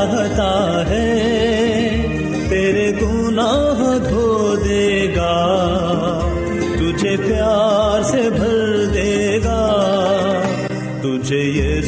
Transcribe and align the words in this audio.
چاہتا 0.00 0.84
ہے، 0.88 1.08
تیرے 2.48 2.90
گناہ 3.00 3.80
دھو 4.10 4.56
دے 4.64 5.06
گا، 5.16 5.34
تجھے 6.78 7.16
پیار 7.16 8.02
سے 8.02 8.28
بھر 8.30 8.84
دے 8.94 9.38
گا، 9.44 9.60
تجھے 11.02 11.42
یہ 11.42 11.80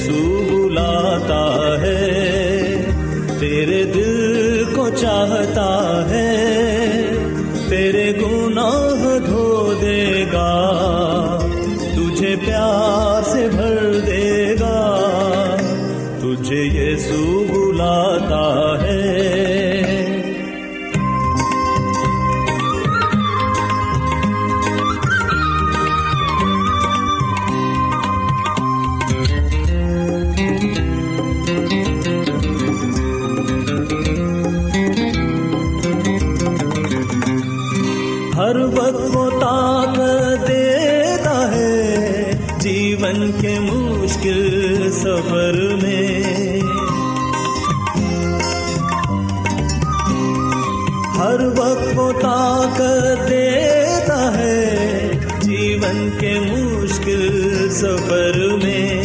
ہر 51.75 51.97
وقت 51.97 52.23
طاقت 52.23 53.29
دیتا 53.29 54.19
ہے 54.35 55.11
جیون 55.43 56.09
کے 56.21 56.33
مشکل 56.41 57.69
سفر 57.73 58.39
میں 58.63 59.03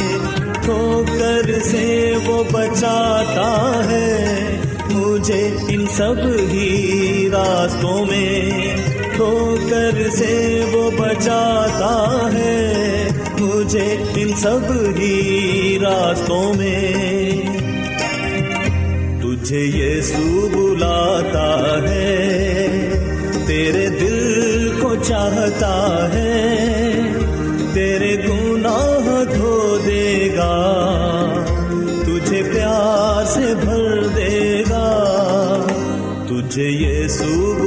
ٹھوکر 0.63 1.51
سے 1.63 1.85
وہ 2.25 2.43
بچاتا 2.51 3.49
ہے 3.89 4.57
مجھے 4.91 5.41
ان 5.69 5.85
سب 5.97 6.19
ہی 6.51 7.29
راستوں 7.33 8.05
میں 8.05 8.75
ٹھوکر 9.15 10.09
سے 10.11 10.35
وہ 10.73 10.89
بچاتا 10.97 11.95
ہے 12.33 13.07
مجھے 13.39 13.87
ان 14.15 14.35
سب 14.37 14.71
ہی 14.97 15.77
راستوں 15.81 16.43
میں 16.53 16.85
تجھے 19.21 19.59
یہ 19.59 20.01
سو 20.03 20.47
بلاتا 20.49 21.49
ہے 21.81 22.46
چاہتا 25.07 25.75
ہے، 26.13 27.03
تیرے 27.73 28.15
گناہ 28.23 29.23
دھو 29.33 29.77
دے 29.85 30.29
گا، 30.35 30.53
تجھے 32.05 32.41
پیار 32.53 33.25
سے 33.25 33.53
بھر 33.55 34.07
دے 34.15 34.63
گا، 34.69 34.87
تجھے 36.29 36.69
یہ 36.69 37.07
سو 37.07 37.66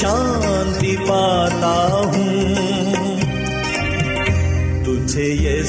شانتی 0.00 0.96
پاتا 0.96 2.02
ہوں۔ 2.04 3.16
تجھے 4.84 5.24
یہ 5.24 5.62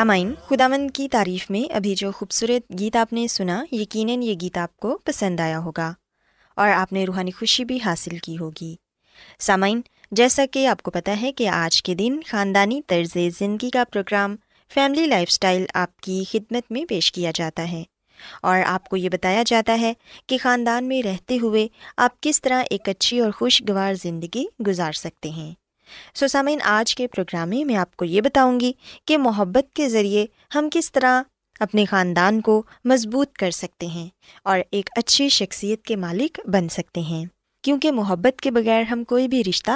سامعین 0.00 0.34
خدامند 0.48 0.90
کی 0.94 1.08
تعریف 1.08 1.50
میں 1.50 1.72
ابھی 1.72 1.94
جو 1.94 2.12
خوبصورت 2.12 2.78
گیت 2.78 2.96
آپ 2.96 3.12
نے 3.12 3.28
سنا، 3.28 3.64
یقیناً 3.72 4.22
یہ 4.22 4.34
گیت 4.40 4.58
آپ 4.58 4.76
کو 4.76 4.98
پسند 5.04 5.40
آیا 5.40 5.58
ہوگا 5.58 5.92
اور 6.56 6.68
آپ 6.68 6.92
نے 6.92 7.04
روحانی 7.04 7.30
خوشی 7.30 7.64
بھی 7.64 7.78
حاصل 7.84 8.18
کی 8.18 8.38
ہوگی۔ 8.38 8.76
سامعین، 9.38 9.80
جیسا 10.10 10.44
کہ 10.50 10.66
آپ 10.66 10.82
کو 10.82 10.90
پتہ 10.90 11.10
ہے 11.22 11.32
کہ 11.32 11.48
آج 11.48 11.82
کے 11.82 11.94
دن 11.94 12.20
خاندانی 12.26 12.80
طرز 12.86 13.16
زندگی 13.38 13.70
کا 13.70 13.84
پروگرام 13.92 14.36
فیملی 14.74 15.06
لائف 15.06 15.28
اسٹائل 15.28 15.64
آپ 15.74 16.00
کی 16.00 16.24
خدمت 16.30 16.72
میں 16.72 16.84
پیش 16.84 17.12
کیا 17.12 17.30
جاتا 17.34 17.72
ہے 17.72 17.82
اور 18.42 18.58
آپ 18.66 18.88
کو 18.88 18.96
یہ 18.96 19.08
بتایا 19.08 19.42
جاتا 19.46 19.80
ہے 19.80 19.92
کہ 20.26 20.38
خاندان 20.42 20.84
میں 20.84 21.02
رہتے 21.02 21.38
ہوئے 21.42 21.68
آپ 21.96 22.20
کس 22.20 22.42
طرح 22.42 22.62
ایک 22.70 22.88
اچھی 22.88 23.20
اور 23.20 23.30
خوشگوار 23.30 23.94
زندگی 23.94 24.44
گزار 24.66 24.92
سکتے 24.92 25.30
ہیں۔ 25.30 25.59
سو 26.14 26.28
سامعین، 26.28 26.58
آج 26.64 26.94
کے 26.94 27.06
پروگرام 27.06 27.48
میں 27.48 27.64
میں 27.64 27.76
آپ 27.76 27.96
کو 27.96 28.04
یہ 28.04 28.20
بتاؤں 28.20 28.60
گی 28.60 28.72
کہ 29.04 29.18
محبت 29.18 29.74
کے 29.74 29.88
ذریعے 29.88 30.26
ہم 30.54 30.68
کس 30.72 30.92
طرح 30.92 31.22
اپنے 31.60 31.84
خاندان 31.84 32.40
کو 32.40 32.62
مضبوط 32.84 33.32
کر 33.32 33.50
سکتے 33.50 33.86
ہیں 33.86 34.08
اور 34.44 34.58
ایک 34.70 34.90
اچھی 34.96 35.28
شخصیت 35.28 35.82
کے 35.82 35.96
مالک 35.96 36.40
بن 36.46 36.68
سکتے 36.68 37.00
ہیں۔ 37.00 37.24
کیونکہ 37.62 37.92
محبت 37.92 38.40
کے 38.40 38.50
بغیر 38.50 38.82
ہم 38.82 39.04
کوئی 39.04 39.28
بھی 39.28 39.44
رشتہ 39.44 39.70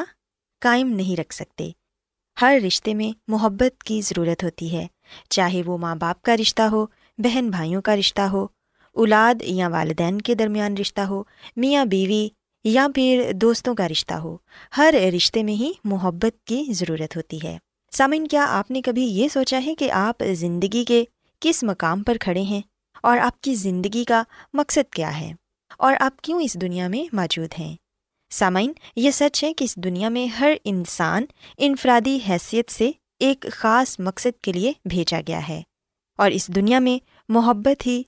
قائم 0.61 0.89
نہیں 0.89 1.21
رکھ 1.21 1.35
سکتے۔ 1.35 1.71
ہر 2.41 2.59
رشتے 2.67 2.95
میں 2.95 3.19
محبت 3.29 3.83
کی 3.83 4.01
ضرورت 4.01 4.45
ہوتی 4.45 4.77
ہے، 4.77 4.87
چاہے 5.31 5.63
وہ 5.67 5.79
ماں 5.79 5.97
باپ 5.97 6.23
کا 6.23 6.37
رشتہ 6.37 6.63
ہو، 6.63 6.87
بہن 7.19 7.51
بھائیوں 7.51 7.83
کا 7.83 7.97
رشتہ 7.97 8.21
ہو، 8.21 8.47
اولاد 8.93 9.35
یا 9.41 9.69
والدین 9.69 10.21
کے 10.21 10.35
درمیان 10.35 10.77
رشتہ 10.77 11.01
ہو، 11.01 11.23
میاں 11.57 11.85
بیوی 11.85 12.29
یا 12.65 12.87
پھر 12.95 13.31
دوستوں 13.35 13.75
کا 13.75 13.89
رشتہ 13.89 14.15
ہو، 14.15 14.37
ہر 14.77 14.95
رشتے 15.17 15.43
میں 15.43 15.55
ہی 15.55 15.73
محبت 15.85 16.47
کی 16.47 16.65
ضرورت 16.69 17.17
ہوتی 17.17 17.39
ہے۔ 17.45 17.59
سامعین، 17.93 18.27
کیا 18.27 18.47
آپ 18.49 18.71
نے 18.71 18.83
کبھی 18.83 19.03
یہ 19.03 19.29
سوچا 19.29 19.61
ہے 19.67 19.75
کہ 19.75 19.91
آپ 19.91 20.23
زندگی 20.33 20.85
کے 20.85 21.05
کس 21.41 21.65
مقام 21.65 22.03
پر 22.03 22.17
کھڑے 22.21 22.43
ہیں؟ 22.43 22.61
اور 23.03 23.19
آپ 23.19 23.41
کی 23.41 23.55
زندگی 23.55 24.05
کا 24.05 24.23
مقصد 24.53 24.93
کیا 24.93 25.21
ہے؟ 25.21 25.33
اور 25.79 25.95
آپ 26.01 26.21
کیوں 26.21 26.41
اس 26.41 26.55
دنیا 26.61 26.89
میں 26.89 27.15
موجود 27.15 27.49
ہیں؟ 27.59 27.77
سامعین، 28.31 28.73
یہ 28.97 29.11
سچ 29.11 29.45
ہے 29.45 29.55
کہ 29.55 29.65
اس 29.65 29.77
دنیا 29.77 30.09
میں 30.09 30.27
ہر 30.27 30.53
انسان 30.65 31.25
انفرادی 31.59 32.19
حیثیت 32.29 32.71
سے 32.71 32.91
ایک 33.19 33.47
خاص 33.53 34.01
مقصد 34.01 34.41
کے 34.43 34.53
لیے 34.53 34.73
بھیجا 34.85 35.21
گیا 35.29 35.49
ہے۔ 35.49 35.63
اور 36.19 36.31
اس 36.31 36.49
دنیا 36.49 36.79
میں 36.79 37.05
محبت 37.29 37.87
ہی 37.87 38.03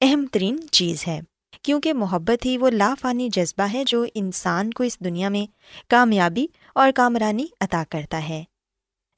اہم 0.00 0.26
ترین 0.32 0.60
چیز 0.72 1.08
ہے۔ 1.08 1.20
کیونکہ 1.62 1.92
محبت 1.92 2.46
ہی 2.46 2.58
وہ 2.58 2.70
لافانی 2.70 3.28
جذبہ 3.32 3.66
ہے 3.72 3.84
جو 3.86 4.04
انسان 4.14 4.72
کو 4.72 4.84
اس 4.84 5.00
دنیا 5.00 5.28
میں 5.28 5.46
کامیابی 5.90 6.46
اور 6.74 6.90
کامرانی 6.94 7.46
عطا 7.60 7.84
کرتا 7.90 8.28
ہے۔ 8.28 8.44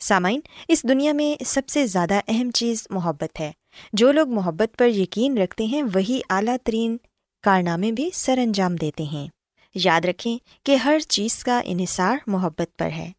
سامعین، 0.00 0.40
اس 0.68 0.82
دنیا 0.82 1.12
میں 1.12 1.42
سب 1.46 1.62
سے 1.68 1.86
زیادہ 1.86 2.20
اہم 2.28 2.50
چیز 2.50 2.86
محبت 2.90 3.40
ہے۔ 3.40 3.52
جو 3.92 4.12
لوگ 4.12 4.28
محبت 4.28 4.78
پر 4.78 4.88
یقین 4.88 5.38
رکھتے 5.38 5.64
ہیں، 5.64 5.82
وہی 5.82 6.20
اعلیٰ 6.30 6.56
ترین 6.64 6.96
کارنامے 7.42 7.92
بھی 7.92 8.10
سر 8.14 8.38
انجام 8.38 8.76
دیتے 8.76 9.04
ہیں۔ 9.04 9.28
یاد 9.74 10.00
رکھیں 10.04 10.38
کہ 10.64 10.76
ہر 10.76 10.98
چیز 10.98 11.44
کا 11.44 11.60
انحصار 11.64 12.16
محبت 12.26 12.78
پر 12.78 12.90
ہے۔ 12.90 13.12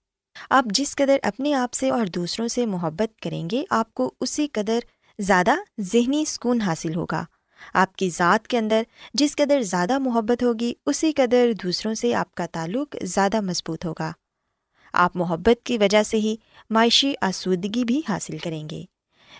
آپ 0.49 0.65
جس 0.65 0.95
قدر 0.95 1.17
اپنے 1.23 1.53
آپ 1.53 1.73
سے 1.73 1.89
اور 1.89 2.05
دوسروں 2.05 2.47
سے 2.47 2.65
محبت 2.65 3.21
کریں 3.21 3.49
گے، 3.49 3.63
آپ 3.69 3.93
کو 3.93 4.13
اسی 4.21 4.47
قدر 4.47 4.79
زیادہ 5.19 5.51
ذہنی 5.81 6.25
سکون 6.25 6.61
حاصل 6.61 6.95
ہوگا۔ 6.95 7.25
آپ 7.73 7.95
کی 7.95 8.09
ذات 8.09 8.47
کے 8.47 8.57
اندر 8.57 8.83
جس 9.13 9.35
قدر 9.35 9.61
زیادہ 9.61 9.97
محبت 9.97 10.43
ہوگی، 10.43 10.73
اسی 10.85 11.11
قدر 11.11 11.51
دوسروں 11.63 11.93
سے 11.93 12.15
آپ 12.15 12.35
کا 12.35 12.45
تعلق 12.51 12.95
زیادہ 13.01 13.41
مضبوط 13.41 13.85
ہوگا۔ 13.85 14.11
آپ 14.93 15.15
محبت 15.15 15.65
کی 15.65 15.77
وجہ 15.77 16.03
سے 16.03 16.17
ہی 16.17 16.35
معاشی 16.69 17.13
آسودگی 17.21 17.85
بھی 17.85 18.01
حاصل 18.09 18.37
کریں 18.37 18.69
گے۔ 18.69 18.83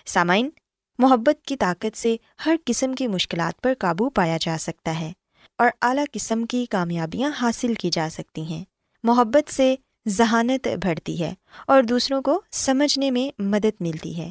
سامعین، 0.06 0.50
محبت 0.98 1.44
کی 1.44 1.56
طاقت 1.56 1.98
سے 1.98 2.16
ہر 2.46 2.56
قسم 2.66 2.92
کی 2.92 3.06
مشکلات 3.06 3.60
پر 3.60 3.72
قابو 3.78 4.10
پایا 4.10 4.36
جا 4.40 4.56
سکتا 4.60 5.00
ہے 5.00 5.12
اور 5.58 5.68
اعلیٰ 5.82 6.04
قسم 6.12 6.46
کی 6.46 6.66
کامیابیاں 6.66 7.30
حاصل 7.40 7.74
کی 7.74 7.90
جا 7.90 8.08
سکتی 8.12 8.42
ہیں۔ 8.42 8.64
محبت 9.02 9.50
سے 9.50 9.76
ذہانت 10.08 10.68
بڑھتی 10.82 11.22
ہے 11.22 11.34
اور 11.66 11.82
دوسروں 11.82 12.22
کو 12.22 12.42
سمجھنے 12.52 13.10
میں 13.10 13.42
مدد 13.42 13.80
ملتی 13.80 14.18
ہے۔ 14.18 14.30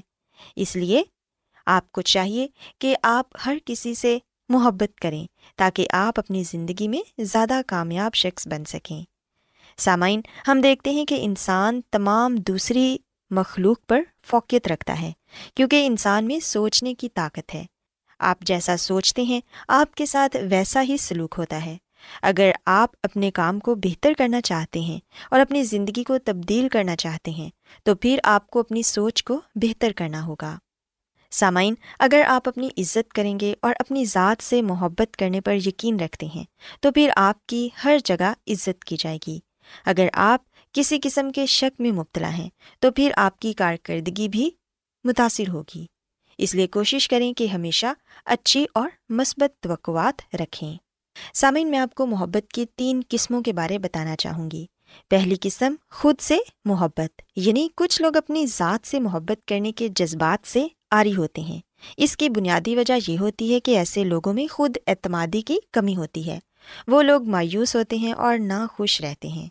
اس 0.55 0.75
لیے 0.75 1.03
آپ 1.65 1.92
کو 1.92 2.01
چاہیے 2.01 2.48
کہ 2.80 2.95
آپ 3.04 3.25
ہر 3.45 3.57
کسی 3.65 3.94
سے 3.94 4.18
محبت 4.50 5.00
کریں 5.00 5.25
تاکہ 5.56 5.88
آپ 5.89 6.19
اپنی 6.19 6.44
زندگی 6.44 6.88
میں 6.88 7.21
زیادہ 7.21 7.62
کامیاب 7.68 8.15
شخص 8.15 8.48
بن 8.48 8.65
سکیں۔ 8.65 9.04
سامعین، 9.77 10.21
ہم 10.48 10.62
دیکھتے 10.62 10.89
ہیں 10.89 11.06
کہ 11.06 11.18
انسان 11.19 11.81
تمام 11.92 12.36
دوسری 12.36 12.98
مخلوق 13.30 13.77
پر 13.88 14.01
فوقیت 14.24 14.68
رکھتا 14.68 15.01
ہے 15.01 15.12
کیونکہ 15.56 15.86
انسان 15.86 16.25
میں 16.25 16.39
سوچنے 16.39 16.95
کی 16.95 17.10
طاقت 17.10 17.56
ہے۔ 17.56 17.65
آپ 18.19 18.39
جیسا 18.39 18.77
سوچتے 18.77 19.21
ہیں، 19.21 19.42
آپ 19.68 19.95
کے 19.95 20.06
ساتھ 20.06 20.38
ویسا 20.50 20.81
ہی 20.81 20.98
سلوک 20.98 21.36
ہوتا 21.38 21.65
ہے۔ 21.65 21.77
اگر 22.21 22.51
آپ 22.65 22.89
اپنے 23.04 23.31
کام 23.31 23.60
کو 23.60 23.75
بہتر 23.75 24.12
کرنا 24.18 24.42
چاہتے 24.42 24.80
ہیں 24.80 25.00
اور 25.31 25.39
اپنی 25.39 25.63
زندگی 25.63 26.04
کو 26.04 26.18
تبدیل 26.18 26.69
کرنا 26.69 26.95
چاہتے 26.95 27.31
ہیں، 27.31 27.50
تو 27.83 27.95
پھر 27.95 28.19
آپ 28.24 28.48
کو 28.48 28.60
اپنی 28.60 28.83
سوچ 28.83 29.24
کو 29.24 29.42
بہتر 29.56 29.92
کرنا 29.92 30.25
ہوگا۔ 30.25 30.57
سامعین، 31.33 31.74
اگر 32.00 32.21
آپ 32.27 32.47
اپنی 32.47 32.69
عزت 32.77 33.13
کریں 33.13 33.39
گے 33.39 33.53
اور 33.62 33.75
اپنی 33.80 34.06
ذات 34.06 34.44
سے 34.44 34.62
محبت 34.62 35.18
کرنے 35.18 35.41
پر 35.41 35.56
یقین 35.56 36.00
رکھتے 36.00 36.25
ہیں، 36.35 36.44
تو 36.81 36.91
پھر 36.91 37.09
آپ 37.15 37.47
کی 37.47 37.69
ہر 37.83 37.97
جگہ 38.06 38.33
عزت 38.47 38.83
کی 38.83 38.95
جائے 39.00 39.18
گی۔ 39.27 39.39
اگر 39.85 40.07
آپ 40.13 40.41
کسی 40.74 41.00
قسم 41.03 41.31
کے 41.31 41.45
شک 41.45 41.81
میں 41.81 41.91
مبتلا 41.91 42.30
ہیں، 42.30 42.50
تو 42.80 42.91
پھر 42.91 43.12
آپ 43.15 43.39
کی 43.39 43.53
کارکردگی 43.53 44.30
بھی 44.30 44.50
متاثر 45.03 45.50
ہوگی۔ 45.50 45.85
اس 46.38 46.56
لیے 46.56 46.68
کوشش 46.68 47.07
کریں 47.07 47.33
کہ 47.33 47.47
ہمیشہ 47.47 47.86
اچھی 48.25 48.65
اور 48.74 48.89
مثبت 49.09 49.63
توقعات 49.63 50.36
رکھیں۔ 50.36 50.77
سامعین، 51.33 51.71
میں 51.71 51.79
آپ 51.79 51.95
کو 51.95 52.06
محبت 52.06 52.51
کی 52.51 52.65
تین 52.75 53.01
قسموں 53.09 53.41
کے 53.41 53.53
بارے 53.53 53.79
بتانا 53.79 54.15
چاہوں 54.15 54.51
گی۔ 54.51 54.65
پہلی 55.09 55.36
قسم، 55.41 55.74
خود 55.91 56.15
سے 56.19 56.38
محبت 56.65 57.21
یعنی 57.36 57.68
کچھ 57.75 58.01
لوگ 58.01 58.18
اپنی 58.18 58.45
ذات 58.45 58.88
سے 58.88 59.00
محبت 59.00 59.47
کرنے 59.47 59.71
کے 59.71 59.88
جذبات 59.88 60.47
سے 60.47 60.68
آری 60.93 61.15
ہوتے 61.15 61.41
ہیں۔ 61.41 61.59
اس 61.97 62.17
کی 62.17 62.29
بنیادی 62.29 62.75
وجہ 62.75 63.11
یہ 63.11 63.19
ہوتی 63.19 63.53
ہے 63.53 63.59
کہ 63.59 63.77
ایسے 63.77 64.03
لوگوں 64.03 64.33
میں 64.33 64.47
خود 64.53 64.77
اعتمادی 64.88 65.41
کی 65.41 65.57
کمی 65.71 65.95
ہوتی 65.95 66.27
ہے۔ 66.27 66.39
وہ 66.88 67.01
لوگ 67.01 67.29
مایوس 67.29 67.75
ہوتے 67.75 67.95
ہیں 67.95 68.13
اور 68.13 68.38
ناخوش 68.38 69.01
رہتے 69.01 69.27
ہیں۔ 69.27 69.47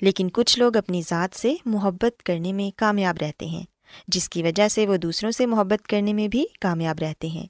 لیکن 0.00 0.28
کچھ 0.32 0.58
لوگ 0.58 0.76
اپنی 0.76 1.02
ذات 1.08 1.36
سے 1.36 1.54
محبت 1.64 2.22
کرنے 2.22 2.52
میں 2.52 2.78
کامیاب 2.78 3.16
رہتے 3.20 3.46
ہیں، 3.46 3.64
جس 4.08 4.28
کی 4.28 4.42
وجہ 4.42 4.68
سے 4.68 4.86
وہ 4.86 4.96
دوسروں 4.96 5.30
سے 5.30 5.46
محبت 5.46 5.86
کرنے 5.86 6.12
میں 6.12 6.28
بھی 6.28 6.44
کامیاب 6.60 6.98
رہتے 7.00 7.28
ہیں۔ 7.28 7.46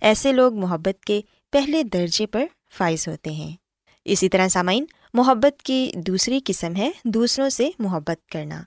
ایسے 0.00 0.32
لوگ 0.32 0.54
محبت 0.54 1.04
کے 1.04 1.20
پہلے 1.52 1.82
درجے 1.82 2.26
پر 2.26 2.44
فائز 2.76 3.08
ہوتے 3.08 3.30
ہیں۔ 3.30 3.56
اسی 4.04 4.28
طرح 4.28 4.48
سامعین، 4.48 4.84
محبت 5.14 5.62
کی 5.62 5.92
دوسری 5.94 6.40
قسم 6.44 6.76
ہے 6.76 6.90
دوسروں 7.04 7.48
سے 7.48 7.70
محبت 7.78 8.28
کرنا۔ 8.28 8.62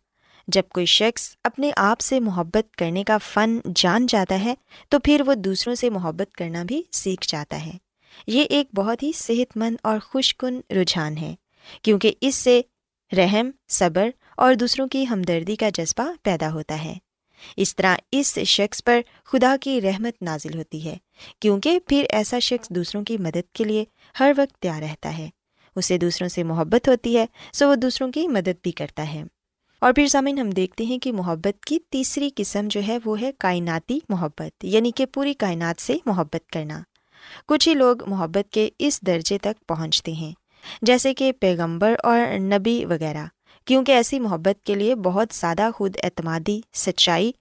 جب 0.47 0.63
کوئی 0.69 0.85
شخص 0.85 1.35
اپنے 1.43 1.71
آپ 1.77 1.99
سے 1.99 2.19
محبت 2.19 2.75
کرنے 2.75 3.03
کا 3.03 3.17
فن 3.17 3.59
جان 3.75 4.05
جاتا 4.05 4.39
ہے، 4.43 4.53
تو 4.89 4.99
پھر 4.99 5.21
وہ 5.25 5.33
دوسروں 5.33 5.75
سے 5.75 5.89
محبت 5.89 6.35
کرنا 6.35 6.63
بھی 6.63 6.83
سیکھ 6.91 7.27
جاتا 7.27 7.65
ہے۔ 7.65 7.71
یہ 8.27 8.43
ایک 8.49 8.67
بہت 8.75 9.03
ہی 9.03 9.11
صحت 9.11 9.57
مند 9.57 9.75
اور 9.83 9.99
خوش 9.99 10.35
کن 10.35 10.59
رجحان 10.69 11.17
ہے، 11.17 11.35
کیونکہ 11.81 12.13
اس 12.21 12.35
سے 12.35 12.61
رحم، 13.17 13.49
صبر 13.67 14.09
اور 14.37 14.53
دوسروں 14.53 14.87
کی 14.87 15.05
ہمدردی 15.09 15.55
کا 15.55 15.69
جذبہ 15.69 16.11
پیدا 16.23 16.51
ہوتا 16.51 16.83
ہے۔ 16.83 16.93
اس 17.57 17.75
طرح 17.75 17.95
اس 18.11 18.39
شخص 18.39 18.83
پر 18.83 19.01
خدا 19.25 19.55
کی 19.61 19.81
رحمت 19.81 20.21
نازل 20.21 20.57
ہوتی 20.57 20.85
ہے، 20.85 20.97
کیونکہ 21.39 21.79
پھر 21.79 22.05
ایسا 22.09 22.39
شخص 22.39 22.69
دوسروں 22.69 23.03
کی 23.03 23.17
مدد 23.17 23.53
کے 23.53 23.63
لیے 23.63 23.85
ہر 24.19 24.31
وقت 24.37 24.61
تیار 24.61 24.81
رہتا 24.81 25.17
ہے۔ 25.17 25.29
اسے 25.75 25.97
دوسروں 25.97 26.29
سے 26.29 26.43
محبت 26.43 26.89
ہوتی 26.89 27.17
ہے، 27.17 27.25
سو 27.53 27.69
وہ 27.69 27.75
دوسروں 27.75 28.11
کی 28.11 28.27
مدد 28.27 28.63
بھی 28.63 28.71
کرتا 28.71 29.13
ہے۔ 29.13 29.23
اور 29.81 29.93
پھر 29.93 30.07
سامعین 30.07 30.39
ہم 30.39 30.49
دیکھتے 30.49 30.85
ہیں 30.85 30.97
کہ 30.97 31.11
محبت 31.11 31.65
کی 31.65 31.79
تیسری 31.89 32.29
قسم 32.35 32.67
جو 32.69 32.81
ہے 32.87 32.97
وہ 33.05 33.21
ہے 33.21 33.31
کائناتی 33.39 33.99
محبت 34.09 34.65
یعنی 34.65 34.91
کہ 34.91 35.05
پوری 35.05 35.33
کائنات 35.33 35.81
سے 35.81 35.97
محبت 36.05 36.51
کرنا۔ 36.51 36.81
کچھ 37.47 37.69
ہی 37.69 37.73
لوگ 37.73 38.09
محبت 38.09 38.51
کے 38.51 38.69
اس 38.79 39.01
درجے 39.01 39.37
تک 39.37 39.67
پہنچتے 39.67 40.11
ہیں، 40.11 40.31
جیسے 40.81 41.13
کہ 41.13 41.31
پیغمبر 41.31 41.95
اور 42.03 42.39
نبی 42.39 42.85
وغیرہ، 42.85 43.25
کیونکہ 43.65 43.91
ایسی 43.91 44.19
محبت 44.19 44.65
کے 44.65 44.75
لیے 44.75 44.95
بہت 44.95 45.35
زیادہ 45.35 45.69
خود 45.75 45.97
اعتمادی، 46.03 46.61
سچائی 46.73 47.31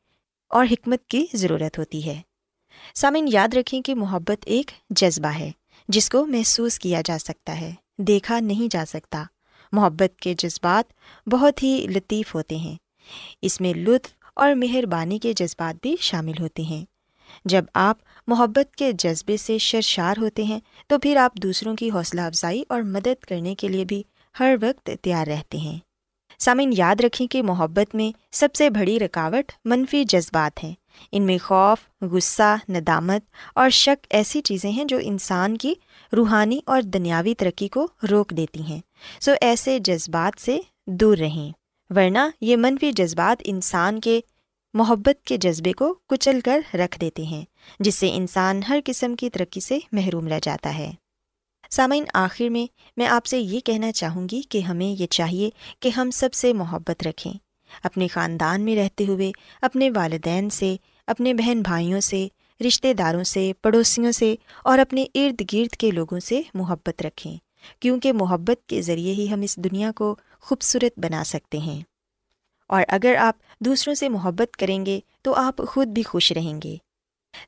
اور 0.51 0.67
حکمت 0.71 1.07
کی 1.07 1.27
ضرورت 1.35 1.79
ہوتی 1.79 2.07
ہے۔ 2.07 2.21
سامعین 2.95 3.29
یاد 3.33 3.55
رکھیں 3.55 3.83
کہ 3.83 3.95
محبت 3.95 4.45
ایک 4.47 4.71
جذبہ 4.91 5.29
ہے، 5.29 5.51
جس 5.89 6.11
کو 6.11 6.27
محسوس 6.27 6.79
کیا 6.79 7.01
جا 7.05 7.19
سکتا 7.19 7.61
ہے، 7.61 7.73
دیکھا 7.99 8.41
نہیں 8.41 8.73
جا 8.73 8.85
سکتا۔ 8.89 9.25
محبت 9.77 10.21
کے 10.21 10.35
جذبات 10.39 10.93
بہت 11.29 11.63
ہی 11.63 11.87
لطیف 11.91 12.35
ہوتے 12.35 12.57
ہیں۔ 12.57 12.77
اس 13.43 13.61
میں 13.61 13.75
لطف 13.75 14.11
اور 14.35 14.55
مہربانی 14.55 15.19
کے 15.19 15.33
جذبات 15.33 15.83
بھی 15.83 15.97
شامل 16.01 16.35
ہوتے 16.41 16.63
ہیں۔ 16.63 16.85
جب 17.45 17.65
آپ 17.75 17.97
محبت 18.27 18.77
کے 18.77 18.93
جذبے 18.93 19.37
سے 19.37 19.59
شرشار 19.59 20.15
ہوتے 20.21 20.43
ہیں، 20.43 20.61
تو 20.87 20.99
پھر 20.99 21.17
آپ 21.17 21.35
دوسروں 21.35 21.77
کی 21.77 21.91
حوصلہ 21.91 22.21
افزائی 22.21 22.63
اور 22.69 22.83
مدد 22.83 23.25
کرنے 23.25 23.55
کے 23.55 23.69
لیے 23.69 23.85
بھی 23.85 24.03
ہر 24.41 24.55
وقت 24.63 24.91
تیار 25.03 25.27
رہتے 25.27 25.59
ہیں۔ 25.59 25.79
سامعین، 26.39 26.71
یاد 26.77 27.01
رکھیں 27.01 27.27
کہ 27.27 27.43
محبت 27.43 27.95
میں 27.95 28.19
سب 28.33 28.49
سے 28.55 28.71
بڑی 28.71 29.01
رکاوٹ 29.01 29.53
منفی 29.65 30.05
جذبات 30.05 30.65
ہیں۔ 30.65 30.75
ان 31.13 31.23
میں 31.23 31.39
خوف، 31.39 32.03
غصہ، 32.03 32.57
ندامت 32.69 33.23
اور 33.55 33.71
شک 33.71 34.07
ایسی 34.11 34.41
چیزیں 34.41 34.71
ہیں 34.71 34.85
جو 34.85 34.99
انسان 35.03 35.57
کی 35.57 35.75
روحانی 36.17 36.61
اور 36.67 36.83
دنیاوی 36.83 37.35
ترقی 37.35 37.69
کو 37.69 37.89
روک 38.11 38.31
دیتی 38.31 38.63
ہیں۔ 38.63 38.81
سو 39.21 39.33
ایسے 39.41 39.79
جذبات 39.79 40.41
سے 40.41 40.59
دور 40.87 41.17
رہیں، 41.17 41.53
ورنہ 41.91 42.19
یہ 42.41 42.57
منفی 42.57 42.93
جذبات 42.93 43.43
انسان 43.45 44.01
کے 44.01 44.21
محبت 44.75 45.25
کے 45.25 45.37
جذبے 45.37 45.73
کو 45.73 45.95
کچل 46.07 46.41
کر 46.41 46.61
رکھ 46.75 47.01
دیتے 47.01 47.23
ہیں، 47.23 47.45
جس 47.81 47.95
سے 47.95 48.11
انسان 48.15 48.63
ہر 48.69 48.81
قسم 48.85 49.15
کی 49.15 49.31
ترقی 49.31 49.61
سے 49.61 49.79
محروم 49.93 50.29
رہ 50.29 50.39
جاتا 50.43 50.79
ہے۔ 50.79 50.91
سامعین، 51.71 52.05
آخر 52.15 52.49
میں 52.49 52.67
میں 52.97 53.07
آپ 53.07 53.27
سے 53.27 53.39
یہ 53.39 53.61
کہنا 53.61 53.93
چاہوں 53.93 54.29
گی 54.33 54.43
کہ 54.49 54.59
ہمیں 54.59 55.01
یہ 55.03 55.07
چاہیے 55.07 55.51
کہ 55.81 55.89
ہم 55.89 56.11
سب 56.11 56.35
سے 56.35 56.53
محبت 56.53 57.07
رکھیں۔ 57.07 57.33
اپنے 57.83 58.09
خاندان 58.09 58.61
میں 58.61 58.77
رہتے 58.77 59.05
ہوئے، 59.09 59.33
اپنے 59.63 59.91
والدین 59.91 60.51
سے، 60.51 60.77
اپنے 61.07 61.35
بہن 61.35 61.63
بھائیوں 61.63 62.01
سے، 62.01 62.29
رشتہ 62.67 62.93
داروں 62.93 63.25
سے، 63.25 63.53
پڑوسیوں 63.63 64.13
سے 64.13 64.35
اور 64.65 64.79
اپنے 64.79 65.03
ارد 65.15 65.43
گرد 65.53 65.75
کے 65.77 65.91
لوگوں 65.91 66.21
سے 66.21 66.43
محبت 66.55 67.03
رکھیں۔ 67.03 67.37
کیونکہ 67.81 68.13
محبت 68.13 68.69
کے 68.69 68.83
ذریعے 68.83 69.13
ہی 69.15 69.33
ہم 69.33 69.41
اس 69.41 69.57
دنیا 69.57 69.93
کو 69.93 70.17
خوبصورت 70.41 70.99
بنا 70.99 71.25
سکتے 71.25 71.59
ہیں۔ 71.59 71.83
اور 72.69 72.83
اگر 72.89 73.15
آپ 73.15 73.37
دوسروں 73.61 73.95
سے 73.95 74.09
محبت 74.09 74.57
کریں 74.57 74.87
گے 74.87 75.01
تو 75.23 75.35
آپ 75.35 75.63
خود 75.69 75.89
بھی 75.89 76.03
خوش 76.03 76.33
رہیں 76.33 76.61
گے۔ 76.65 76.77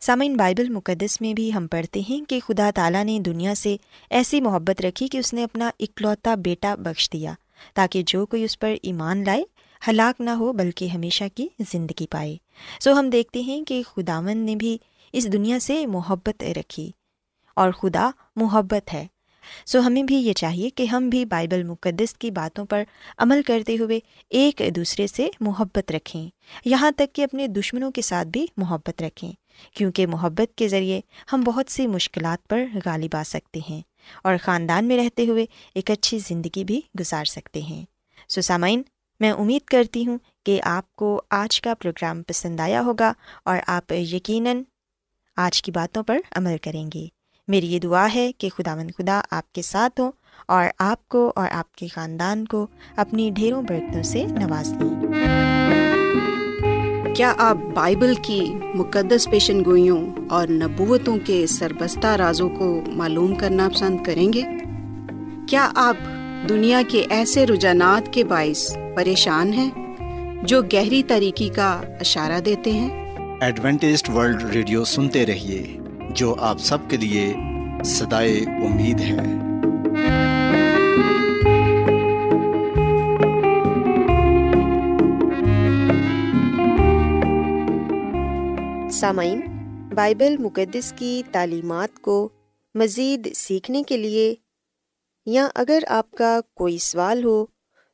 سامعین، 0.00 0.36
بائبل 0.36 0.68
مقدس 0.68 1.20
میں 1.20 1.34
بھی 1.34 1.54
ہم 1.54 1.66
پڑھتے 1.66 2.00
ہیں 2.10 2.30
کہ 2.30 2.40
خدا 2.46 2.70
تعالیٰ 2.74 3.04
نے 3.04 3.20
دنیا 3.20 3.54
سے 3.54 3.76
ایسی 4.10 4.40
محبت 4.40 4.80
رکھی 4.80 5.08
کہ 5.08 5.18
اس 5.18 5.34
نے 5.34 5.44
اپنا 5.44 5.70
اکلوتا 5.80 6.34
بیٹا 6.34 6.74
بخش 6.74 7.10
دیا 7.12 7.34
تاکہ 7.74 8.02
جو 8.06 8.26
کوئی 8.26 8.44
اس 8.44 8.58
پر 8.58 8.74
ایمان 8.82 9.24
لائے، 9.24 9.44
ہلاک 9.88 10.20
نہ 10.20 10.30
ہو 10.30 10.52
بلکہ 10.52 10.88
ہمیشہ 10.88 11.24
کی 11.34 11.48
زندگی 11.72 12.06
پائے۔ 12.06 12.36
سو 12.80 12.92
ہم 12.92 13.10
دیکھتے 13.10 13.40
ہیں 13.40 13.64
کہ 13.64 13.82
خداون 13.82 14.38
نے 14.38 14.56
بھی 14.56 14.78
اس 15.12 15.32
دنیا 15.32 15.58
سے 15.58 15.86
محبت 15.86 16.42
رکھی 16.42 16.90
اور 17.56 17.72
خدا 17.72 18.10
محبت 18.36 18.94
ہے۔ 18.94 19.06
سو 19.66 19.80
ہمیں 19.80 20.02
بھی 20.02 20.16
یہ 20.16 20.32
چاہیے 20.32 20.70
کہ 20.70 20.84
ہم 20.84 21.08
بھی 21.08 21.24
بائبل 21.24 21.62
مقدس 21.62 22.14
کی 22.14 22.30
باتوں 22.30 22.64
پر 22.64 22.82
عمل 23.18 23.42
کرتے 23.42 23.76
ہوئے 23.78 24.00
ایک 24.28 24.62
دوسرے 24.76 25.06
سے 25.06 25.28
محبت 25.40 25.92
رکھیں۔ 25.92 26.28
یہاں 26.64 26.90
تک 26.90 27.14
کہ 27.14 27.22
اپنے 27.22 27.46
دشمنوں 27.46 27.90
کے 27.90 28.02
ساتھ 28.02 28.28
بھی 28.28 28.46
محبت 28.56 29.02
رکھیں۔ 29.02 29.32
کیونکہ 29.74 30.06
محبت 30.06 30.58
کے 30.58 30.68
ذریعے 30.68 31.00
ہم 31.32 31.40
بہت 31.40 31.72
سی 31.72 31.86
مشکلات 31.86 32.48
پر 32.48 32.64
غالب 32.84 33.16
آ 33.16 33.22
سکتے 33.22 33.60
ہیں 33.70 33.80
اور 34.22 34.34
خاندان 34.42 34.84
میں 34.84 34.96
رہتے 34.98 35.26
ہوئے 35.26 35.46
ایک 35.74 35.90
اچھی 35.90 36.18
زندگی 36.18 36.64
بھی 36.64 36.80
گزار 37.00 37.24
سکتے 37.24 37.62
ہیں۔ 37.62 37.84
سو 38.28 38.40
سامعین، 38.40 38.82
میں 39.20 39.30
امید 39.30 39.62
کرتی 39.64 40.06
ہوں 40.06 40.18
کہ 40.46 40.60
آپ 40.64 40.96
کو 40.96 41.22
آج 41.30 41.60
کا 41.60 41.74
پروگرام 41.74 42.22
پسند 42.22 42.60
آیا 42.60 42.82
ہوگا 42.82 43.12
اور 43.44 43.58
آپ 43.66 43.92
یقیناً 43.92 44.62
آج 45.36 45.62
کی 45.62 45.72
باتوں 45.72 46.02
پر 46.02 46.18
عمل 46.32 46.56
کریں 46.62 46.90
گے۔ 46.94 47.17
میری 47.48 47.66
یہ 47.66 47.78
دعا 47.78 48.08
ہے 48.14 48.30
کہ 48.38 48.48
خدا 48.48 48.74
مند 48.74 48.90
خدا 48.98 49.20
آپ 49.30 49.52
کے 49.52 49.62
ساتھ 49.62 50.00
ہوں 50.00 50.12
اور 50.46 50.64
آپ 50.78 51.08
کو 51.08 51.32
اور 51.36 51.48
آپ 51.52 51.74
کے 51.74 51.86
خاندان 51.88 52.44
کو 52.44 52.66
اپنی 52.96 53.30
ڈھیروں 53.30 53.62
برتنوں 53.62 54.02
سے 54.02 54.24
نواز 54.26 54.74
دیں 54.80 55.06
کیا 57.14 57.34
آپ 57.38 57.56
بائبل 57.74 58.14
کی 58.22 58.40
مقدس 58.74 59.30
پیشن 59.30 59.64
گوئیوں 59.64 60.14
اور 60.30 60.48
نبوتوں 60.48 61.18
کے 61.24 61.46
سربستہ 61.46 62.06
رازوں 62.06 62.48
کو 62.48 62.82
معلوم 62.86 63.34
کرنا 63.34 63.68
پسند 63.74 64.04
کریں 64.04 64.32
گے؟ 64.32 64.42
کیا 65.48 65.70
آپ 65.74 65.96
دنیا 66.48 66.82
کے 66.88 67.06
ایسے 67.10 67.46
رجحانات 67.46 68.12
کے 68.12 68.24
باعث 68.24 68.76
پریشان 68.96 69.52
ہیں 69.52 69.70
جو 70.42 70.62
گہری 70.62 71.02
طریقے 71.02 71.48
کا 71.48 71.80
اشارہ 72.00 72.40
دیتے 72.40 72.70
ہیں؟ 72.70 73.14
ایڈوینٹسڈ 73.40 74.08
ورلڈ 74.08 74.42
ریڈیو 74.42 74.84
سنتے 74.84 75.26
رہیے۔ 75.26 75.77
جو 76.18 76.34
آپ 76.38 76.58
سب 76.58 76.78
کے 76.88 76.96
لیے 76.96 77.34
صدائے 77.84 78.38
امید 78.38 79.00
ہے۔ 79.00 79.16
سامعین، 88.90 89.40
بائبل 89.94 90.36
مقدس 90.36 90.92
کی 90.96 91.22
تعلیمات 91.32 92.02
کو 92.02 92.28
مزید 92.74 93.34
سیکھنے 93.34 93.82
کے 93.82 93.96
لیے 93.96 94.34
یا 95.26 95.48
اگر 95.54 95.78
آپ 95.88 96.10
کا 96.10 96.40
کوئی 96.54 96.78
سوال 96.78 97.24
ہو 97.24 97.46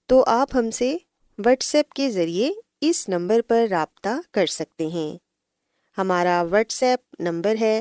تو 0.07 0.25
آپ 0.26 0.49
ہم 0.54 0.71
سے 0.71 0.97
واٹس 1.38 1.75
ایپ 1.75 1.93
کے 1.93 2.11
ذریعے 2.11 2.52
اس 2.81 3.09
نمبر 3.09 3.40
پر 3.49 3.66
رابطہ 3.71 4.21
کر 4.31 4.47
سکتے 4.47 4.87
ہیں۔ 4.87 5.19
ہمارا 5.99 6.43
واٹس 6.50 6.83
ایپ 6.83 7.14
نمبر 7.19 7.54
ہے 7.61 7.81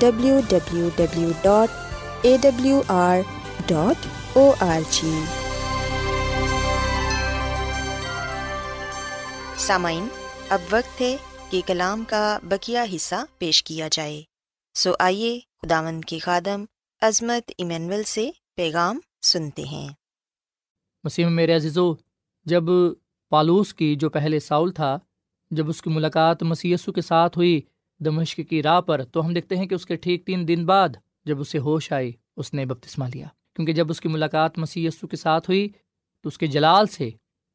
W 0.00 0.40
W 0.48 0.88
W 0.96 1.30
dot 1.42 1.68
A 2.22 2.36
W 2.40 2.82
R 2.88 3.18
dot 3.66 4.06
O 4.32 4.52
R 4.60 4.80
G 4.90 5.22
سامعین 9.56 10.08
اب 10.48 10.60
وقت 10.70 11.00
ہے 11.00 11.16
کہ 11.50 11.60
کلام 11.66 12.04
کا 12.04 12.38
بکیا 12.42 12.84
حصہ 12.94 13.14
پیش 13.38 13.62
کیا 13.62 13.88
جائے۔ 13.92 14.22
سو 14.74 14.92
آئیے 14.98 15.40
خداون 15.62 16.00
کی 16.00 16.18
خادم 16.18 16.64
عظمت 17.00 17.52
ایمینول 17.58 18.02
سے 18.02 18.30
پیغام 18.54 18.98
سنتے 19.22 19.62
ہیں۔ 19.62 19.88
مسیم 21.04 21.32
میرے 21.32 21.56
عزیزو 21.56 21.94
جب 22.44 22.64
پالوس 23.30 23.74
کی 23.74 23.94
جو 23.94 24.10
پہلے 24.10 24.40
ساؤل 24.40 24.70
تھا 24.70 24.98
جب 25.50 25.68
اس 25.68 25.82
کی 25.82 25.90
ملاقات 25.90 26.42
مسیسو 26.42 26.92
کے 26.92 27.00
ساتھ 27.00 27.38
ہوئی 27.38 27.60
دمشق 28.00 28.40
کی 28.48 28.62
راہ 28.62 28.80
پر، 28.80 29.04
تو 29.04 29.26
ہم 29.26 29.34
دیکھتے 29.34 29.56
ہیں 29.56 29.66
کہ 29.66 29.74
اس 29.74 29.86
کے 29.86 29.96
ٹھیک 29.96 30.26
تین 30.26 30.48
دن 30.48 30.66
بعد 30.66 30.88
جب 31.24 31.40
اسے 31.40 31.58
ہوش 31.58 31.92
آئی، 31.92 32.12
اس 32.36 32.54
نے 32.54 32.66
بپتسمہ 32.66 33.04
لیا۔ 33.14 33.26
کیونکہ 33.56 33.72
جب 33.72 33.90
اس 33.90 34.00
کی 34.00 34.08
ملاقات 34.08 34.58
مسیح 34.58 34.88
یسو 34.88 35.06
کے 35.06 35.16
ساتھ 35.16 35.50
ہوئی، 35.50 35.68
تو 36.20 36.28
اس 36.28 36.38
کے 36.38 36.46
جلال 36.46 36.86
سے 36.86 37.10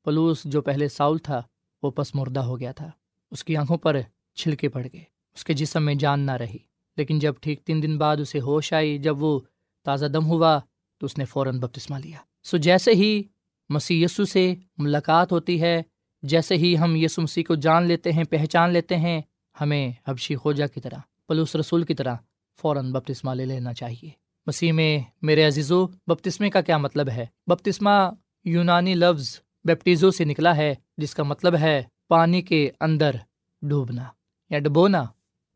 پلوس 0.05 0.43
جو 0.43 0.61
پہلے 0.61 0.89
ساؤل 0.89 1.17
تھا، 1.17 1.41
وہ 1.83 1.91
پس 1.91 2.15
مردہ 2.15 2.39
ہو 2.39 2.59
گیا 2.59 2.71
تھا۔ 2.71 2.91
اس 3.31 3.43
کی 3.43 3.57
آنکھوں 3.57 3.77
پر 3.77 3.99
چھلکے 4.35 4.69
پڑ 4.69 4.87
گئے۔ 4.93 5.03
اس 5.35 5.43
کے 5.43 5.53
جسم 5.53 5.83
میں 5.83 5.95
جان 5.95 6.19
نہ 6.19 6.31
رہی۔ 6.31 6.57
لیکن 6.97 7.19
جب 7.19 7.33
ٹھیک 7.41 7.61
تین 7.63 7.83
دن 7.83 7.97
بعد 7.97 8.17
اسے 8.17 8.39
ہوش 8.39 8.73
آئی، 8.73 8.97
جب 8.97 9.23
وہ 9.23 9.39
تازہ 9.85 10.05
دم 10.05 10.25
ہوا، 10.25 10.59
تو 10.97 11.05
اس 11.05 11.17
نے 11.17 11.25
فوراً 11.25 11.59
بپتسمہ 11.59 11.97
لیا۔ 11.97 12.17
سو 12.43 12.57
جیسے 12.57 12.91
ہی 12.91 13.23
مسی 13.69 14.03
یسو 14.03 14.25
سے 14.25 14.53
ملاقات 14.77 15.31
ہوتی 15.31 15.61
ہے، 15.61 15.81
جیسے 16.23 16.55
ہی 16.55 16.77
ہم 16.77 16.95
یسو 16.95 17.21
مسیح 17.21 17.43
کو 17.47 17.55
جان 17.55 17.83
لیتے 17.83 18.11
ہیں، 18.11 18.23
پہچان 18.23 18.69
لیتے 18.69 18.97
ہیں 18.97 19.21
ہمیں 19.61 19.91
حبشی 20.07 20.35
خوجا 20.35 20.67
کی 20.67 20.81
طرح، 20.81 20.97
پلوس 21.27 21.55
رسول 21.55 21.83
کی 21.83 21.93
طرح 21.93 22.15
فوراً 22.61 22.91
بپتسمہ 22.91 23.31
لے 23.31 23.45
لینا 23.45 23.73
چاہیے۔ 23.73 24.09
مسیح 24.47 24.71
میں 24.71 24.99
میرے 25.21 25.43
عزیزو 25.43 25.87
بپتسمے 25.87 26.49
کا 26.49 26.61
کیا 26.61 26.77
مطلب 26.77 27.09
ہے؟ 27.09 27.25
بپتسمہ 27.47 28.11
یونانی 28.45 28.93
لفظ 28.93 29.39
بیپٹیزو 29.65 30.11
سے 30.11 30.23
نکلا 30.23 30.55
ہے، 30.57 30.75
جس 30.97 31.15
کا 31.15 31.23
مطلب 31.23 31.55
ہے 31.55 31.83
پانی 32.07 32.41
کے 32.41 32.69
اندر 32.79 33.15
ڈوبنا 33.61 34.03
یا 34.49 34.59
ڈبونا، 34.59 35.05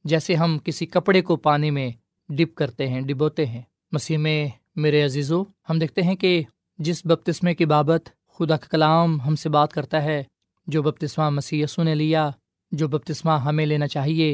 جیسے 0.04 0.36
ہم 0.36 0.58
کسی 0.64 0.86
کپڑے 0.86 1.22
کو 1.22 1.36
پانی 1.36 1.72
میں 1.72 1.92
ڈپ 2.30 2.56
کرتے 2.56 2.88
ہیں، 2.88 3.02
ڈبوتے 3.02 3.46
ہیں۔ 3.46 3.62
مسیح 3.92 4.18
میں 4.18 4.48
میرے 4.76 5.04
عزیزو، 5.06 5.44
ہم 5.70 5.80
دیکھتے 5.80 6.02
ہیں 6.02 6.16
کہ 6.16 6.44
جس 6.78 7.06
بپتسمے 7.06 7.56
کی 7.56 7.66
بابت 7.66 8.10
خدا 8.38 8.58
کا 8.58 8.68
کلام 8.72 9.22
ہم 9.22 9.36
سے 9.36 9.50
بات 9.50 9.74
کرتا 9.74 10.04
ہے، 10.04 10.24
جو 10.68 10.82
بپتسمہ 10.82 11.30
مسیح 11.30 11.64
یسو 11.64 11.84
نے 11.84 11.96
لیا 11.96 12.30
جو 12.74 12.88
بپتسمہ 12.88 13.32
ہمیں 13.32 13.66
لینا 13.66 13.88
چاہیے۔ 13.88 14.34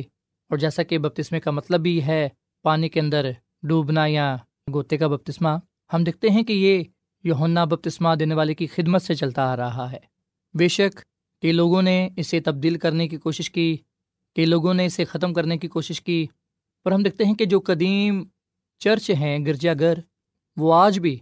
اور 0.49 0.57
جیسا 0.57 0.83
کہ 0.83 0.97
بپتسمے 0.97 1.39
کا 1.39 1.51
مطلب 1.51 1.81
بھی 1.81 2.03
ہے 2.03 2.29
پانی 2.63 2.89
کے 2.89 2.99
اندر 2.99 3.29
ڈوبنا 3.63 4.05
یا 4.05 4.37
گوتے 4.73 4.97
کا 4.97 5.07
بپتسمہ، 5.07 5.49
ہم 5.93 6.03
دیکھتے 6.03 6.29
ہیں 6.29 6.43
کہ 6.43 6.53
یہ 6.53 6.83
یونا 7.23 7.65
بپتسمہ 7.65 8.15
دینے 8.15 8.35
والے 8.35 8.53
کی 8.53 8.67
خدمت 8.67 9.01
سے 9.01 9.15
چلتا 9.15 9.53
آ 9.53 9.55
رہا 9.55 9.91
ہے۔ 9.91 9.97
بے 10.53 10.67
شک، 10.67 11.01
کئی 11.41 11.51
لوگوں 11.51 11.81
نے 11.81 12.09
اسے 12.17 12.39
تبدیل 12.39 12.77
کرنے 12.77 13.07
کی 13.07 13.17
کوشش 13.17 13.51
کی، 13.51 13.77
کئی 14.35 14.45
لوگوں 14.45 14.73
نے 14.73 14.85
اسے 14.85 15.05
ختم 15.05 15.33
کرنے 15.33 15.57
کی 15.57 15.67
کوشش 15.67 16.01
کی۔ 16.01 16.27
پر 16.83 16.91
ہم 16.91 17.03
دیکھتے 17.03 17.23
ہیں 17.23 17.33
کہ 17.33 17.45
جو 17.45 17.59
قدیم 17.59 18.23
چرچ 18.77 19.09
ہیں 19.09 19.45
گرجا 19.45 19.73
گھر، 19.79 19.93
وہ 20.57 20.73
آج 20.73 20.99
بھی 20.99 21.19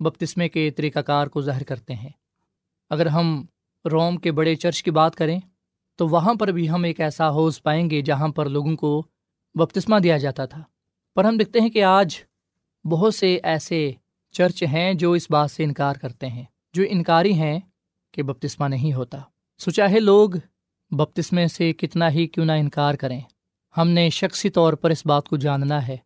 بپتسمے 0.00 0.48
کے 0.48 0.70
طریقہ 0.70 0.98
کار 0.98 1.26
کو 1.26 1.40
ظاہر 1.40 1.62
کرتے 1.62 1.94
ہیں۔ 1.94 2.10
اگر 2.90 3.06
ہم 3.06 3.46
روم 3.84 4.16
کے 4.16 4.32
بڑے 4.32 4.54
چرچ 4.54 4.82
کی 4.82 4.90
بات 4.90 5.16
کریں 5.16 5.40
تو 5.96 6.08
وہاں 6.08 6.34
پر 6.34 6.48
بھی 6.48 6.68
ہم 6.70 6.82
ایک 6.84 7.00
ایسا 7.00 7.28
حوض 7.28 7.62
پائیں 7.62 7.90
گے 7.90 8.00
جہاں 8.00 8.28
پر 8.28 8.46
لوگوں 8.46 8.76
کو 8.76 9.02
بپتسمہ 9.54 9.98
دیا 9.98 10.16
جاتا 10.16 10.44
تھا۔ 10.44 10.62
پر 11.14 11.24
ہم 11.24 11.36
دیکھتے 11.36 11.60
ہیں 11.60 11.68
کہ 11.68 11.84
آج 11.84 12.16
بہت 12.84 13.14
سے 13.14 13.38
ایسے 13.42 13.90
چرچ 14.34 14.62
ہیں 14.62 14.94
جو 14.94 15.12
اس 15.12 15.30
بات 15.30 15.50
سے 15.50 15.64
انکار 15.64 15.94
کرتے 15.94 16.26
ہیں، 16.26 16.44
جو 16.74 16.82
انکاری 16.88 17.32
ہیں 17.32 17.60
کہ 18.12 18.22
بپتسمہ 18.22 18.68
نہیں 18.68 18.92
ہوتا۔ 18.92 19.18
سو 19.58 19.70
چاہے 19.70 20.00
لوگ 20.00 20.30
بپتسمے 20.90 21.46
سے 21.48 21.72
کتنا 21.72 22.10
ہی 22.10 22.26
کیوں 22.26 22.46
نہ 22.46 22.52
انکار 22.52 22.94
کریں، 22.94 23.20
ہم 23.76 23.88
نے 23.88 24.10
شخصی 24.10 24.50
طور 24.50 24.72
پر 24.72 24.90
اس 24.90 25.06
بات 25.06 25.28
کو 25.28 25.36
جاننا 25.36 25.86
ہے 25.88 25.96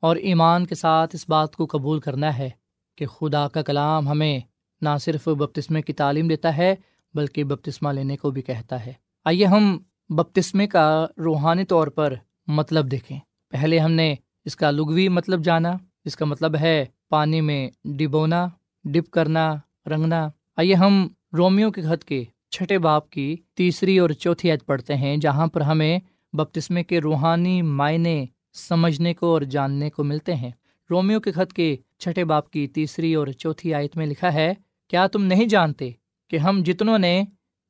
اور 0.00 0.16
ایمان 0.16 0.66
کے 0.66 0.74
ساتھ 0.74 1.14
اس 1.14 1.28
بات 1.28 1.56
کو 1.56 1.66
قبول 1.70 2.00
کرنا 2.00 2.38
ہے 2.38 2.50
کہ 2.96 3.06
خدا 3.06 3.48
کا 3.48 3.62
کلام 3.62 4.08
ہمیں 4.08 4.38
نہ 4.80 4.88
صرف 5.00 5.28
بپتسمے 5.28 5.82
کی 5.82 5.92
تعلیم 5.92 6.28
دیتا 6.28 6.56
ہے، 6.56 6.74
بلکہ 7.14 7.44
بپتسمہ 7.44 7.92
لینے 7.92 8.16
کو 8.16 8.30
بھی 8.30 8.42
کہتا 8.42 8.86
ہے۔ 8.86 8.92
آئیے 9.24 9.46
ہم 9.46 9.78
بپتسمے 10.08 10.66
کا 10.66 11.06
روحانی 11.18 11.64
طور 11.64 11.86
پر 11.86 12.14
مطلب 12.46 12.90
دیکھیں۔ 12.90 13.18
پہلے 13.50 13.78
ہم 13.78 13.92
نے 13.92 14.14
اس 14.44 14.56
کا 14.56 14.70
لغوی 14.70 15.08
مطلب 15.08 15.44
جانا، 15.44 15.72
اس 16.04 16.16
کا 16.16 16.24
مطلب 16.24 16.56
ہے 16.56 16.84
پانی 17.08 17.40
میں 17.40 17.70
ڈبونا 17.84 18.46
ڈپ 18.84 19.10
کرنا، 19.10 19.54
رنگنا۔ 19.86 20.28
آئیے 20.56 20.74
ہم 20.74 21.08
رومیو 21.36 21.70
کے 21.70 21.82
خط 21.82 22.04
کے 22.04 22.24
چھٹے 22.50 22.78
باپ 22.78 23.10
کی 23.10 23.36
تیسری 23.54 23.98
اور 23.98 24.10
چوتھی 24.10 24.50
عید 24.50 24.60
پڑھتے 24.66 24.94
ہیں، 24.94 25.16
جہاں 25.16 25.46
پر 25.46 25.60
ہمیں 25.60 25.98
بپتسمے 26.32 26.84
کے 26.84 27.00
روحانی 27.00 27.62
معنی 27.62 28.26
سمجھنے 28.52 29.14
کو 29.14 29.26
اور 29.26 29.42
جاننے 29.42 29.90
کو 29.90 30.04
ملتے 30.04 30.34
ہیں۔ 30.34 30.50
رومیو 30.90 31.20
کے 31.20 31.32
خط 31.32 31.52
کے 31.52 31.76
چھٹے 31.98 32.24
باپ 32.24 32.50
کی 32.50 32.66
تیسری 32.66 33.14
اور 33.14 33.26
چوتھی 33.26 33.74
آیت 33.74 33.96
میں 33.96 34.06
لکھا 34.06 34.32
ہے، 34.32 34.54
کیا 34.88 35.06
تم 35.06 35.24
نہیں 35.24 35.44
جانتے 35.44 35.90
کہ 36.28 36.36
ہم 36.36 36.62
جتنوں 36.66 36.98
نے 36.98 37.22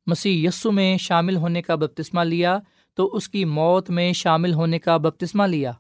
مسیح 0.07 0.49
یسو 0.49 0.73
میں 0.73 0.97
شامل 0.97 1.37
ہونے 1.37 1.63
کا 1.63 1.75
بپتسمہ 1.75 2.21
لیا 2.21 2.59
تو 2.95 3.07
اس 3.07 3.29
کی 3.29 3.45
موت 3.45 3.91
میں 3.91 4.13
شامل 4.13 4.53
ہونے 4.53 4.79
کا 4.79 4.97
بپتسمہ 4.97 5.43
لیا۔ 5.43 5.73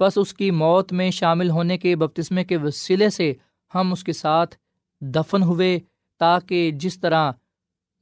بس 0.00 0.12
اس 0.16 0.34
کی 0.34 0.50
موت 0.50 0.92
میں 0.92 1.10
شامل 1.10 1.50
ہونے 1.50 1.78
کے 1.78 1.96
بپتسمے 1.96 2.44
کے 2.44 2.56
وسیلے 2.56 3.10
سے 3.10 3.32
ہم 3.74 3.92
اس 3.92 4.04
کے 4.04 4.12
ساتھ 4.12 4.56
دفن 5.00 5.42
ہوئے 5.42 5.78
تاکہ 6.18 6.70
جس 6.70 7.00
طرح 7.00 7.32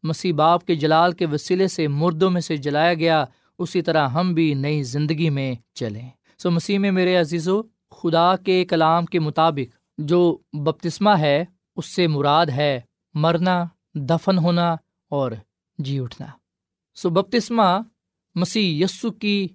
مسیح 0.02 0.34
باپ 0.34 0.66
کے 0.66 0.74
جلال 0.74 1.12
کے 1.12 1.26
وسیلے 1.26 1.68
سے 1.68 1.88
مردوں 1.88 2.30
میں 2.30 2.40
سے 2.40 2.56
جلایا 2.56 2.94
گیا، 2.94 3.24
اسی 3.58 3.82
طرح 3.82 4.08
ہم 4.08 4.34
بھی 4.34 4.54
نئی 4.54 4.82
زندگی 4.82 5.30
میں 5.30 5.54
چلیں۔ 5.74 6.08
سو 6.38 6.50
مسیح 6.50 6.78
میں 6.78 6.90
میرے 6.90 7.16
عزیز 7.16 7.48
و 7.48 7.62
خدا 7.90 8.36
کے 8.36 8.64
کلام 8.64 9.06
کے 9.06 9.20
مطابق 9.20 9.76
جو 9.98 10.38
بپتسمہ 10.52 11.10
ہے، 11.10 11.44
اس 11.76 11.94
سے 11.94 12.06
مراد 12.06 12.46
ہے 12.46 12.80
مرنا، 13.14 13.64
دفن 13.94 14.38
ہونا 14.38 14.76
اور 15.08 15.32
جی 15.82 15.98
اٹھنا۔ 16.00 16.26
سو 16.94 17.10
بپتسمہ 17.10 17.80
مسیح 18.34 18.84
یسو 18.84 19.10
کی 19.10 19.48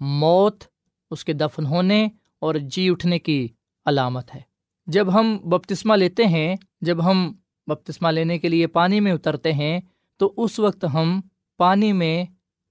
موت، 0.00 0.64
اس 1.10 1.24
کے 1.24 1.32
دفن 1.32 1.66
ہونے 1.66 2.08
اور 2.38 2.54
جی 2.54 2.90
اٹھنے 2.90 3.18
کی 3.18 3.48
علامت 3.86 4.34
ہے۔ 4.34 4.40
جب 4.86 5.14
ہم 5.14 5.38
بپتسمہ 5.44 5.94
لیتے 5.94 6.24
ہیں، 6.24 6.56
جب 6.80 7.04
ہم 7.04 7.32
بپتسمہ 7.66 8.08
لینے 8.08 8.38
کے 8.38 8.48
لیے 8.48 8.66
پانی 8.66 9.00
میں 9.00 9.12
اترتے 9.12 9.52
ہیں، 9.52 9.80
تو 10.16 10.34
اس 10.36 10.58
وقت 10.58 10.84
ہم 10.94 11.20
پانی 11.56 11.92
میں 11.92 12.24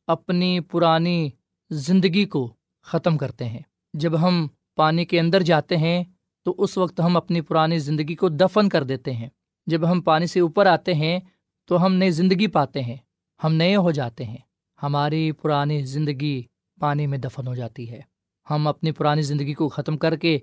اپنی 0.07 0.59
پرانی 0.59 1.29
زندگی 1.69 2.25
کو 2.25 2.53
ختم 2.83 3.17
کرتے 3.17 3.45
ہیں۔ 3.45 3.61
جب 3.93 4.21
ہم 4.21 4.47
پانی 4.75 5.05
کے 5.05 5.19
اندر 5.19 5.41
جاتے 5.41 5.77
ہیں، 5.77 6.03
تو 6.43 6.55
اس 6.57 6.77
وقت 6.77 6.99
ہم 6.99 7.17
اپنی 7.17 7.41
پرانی 7.41 7.79
زندگی 7.79 8.15
کو 8.15 8.29
دفن 8.29 8.69
کر 8.69 8.83
دیتے 8.83 9.13
ہیں۔ 9.13 9.29
جب 9.67 9.91
ہم 9.91 10.01
پانی 10.01 10.27
سے 10.27 10.39
اوپر 10.39 10.65
آتے 10.65 10.93
ہیں 10.93 11.19
تو 11.65 11.85
ہم 11.85 11.93
نئی 11.93 12.11
زندگی 12.11 12.47
پاتے 12.47 12.81
ہیں، 12.81 12.97
ہم 13.43 13.53
نئے 13.53 13.75
ہو 13.75 13.91
جاتے 13.91 14.25
ہیں۔ 14.25 14.37
ہماری 14.83 15.31
پرانی 15.31 15.81
زندگی 15.81 16.43
پانی 16.79 17.07
میں 17.07 17.17
دفن 17.17 17.47
ہو 17.47 17.55
جاتی 17.55 17.91
ہے۔ 17.91 18.01
ہم 18.49 18.67
اپنی 18.67 18.91
پرانی 18.91 19.21
زندگی 19.21 19.53
کو 19.53 19.69
ختم 19.69 19.97
کر 19.97 20.15
کے 20.15 20.39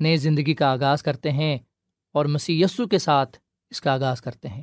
نئی 0.00 0.16
زندگی 0.16 0.54
کا 0.54 0.66
آغاز 0.66 1.02
کرتے 1.02 1.32
ہیں 1.32 1.58
اور 2.12 2.24
مسی 2.24 2.62
یسو 2.62 2.86
کے 2.86 2.98
ساتھ 2.98 3.38
اس 3.70 3.80
کا 3.80 3.92
آغاز 3.92 4.20
کرتے 4.20 4.48
ہیں۔ 4.48 4.62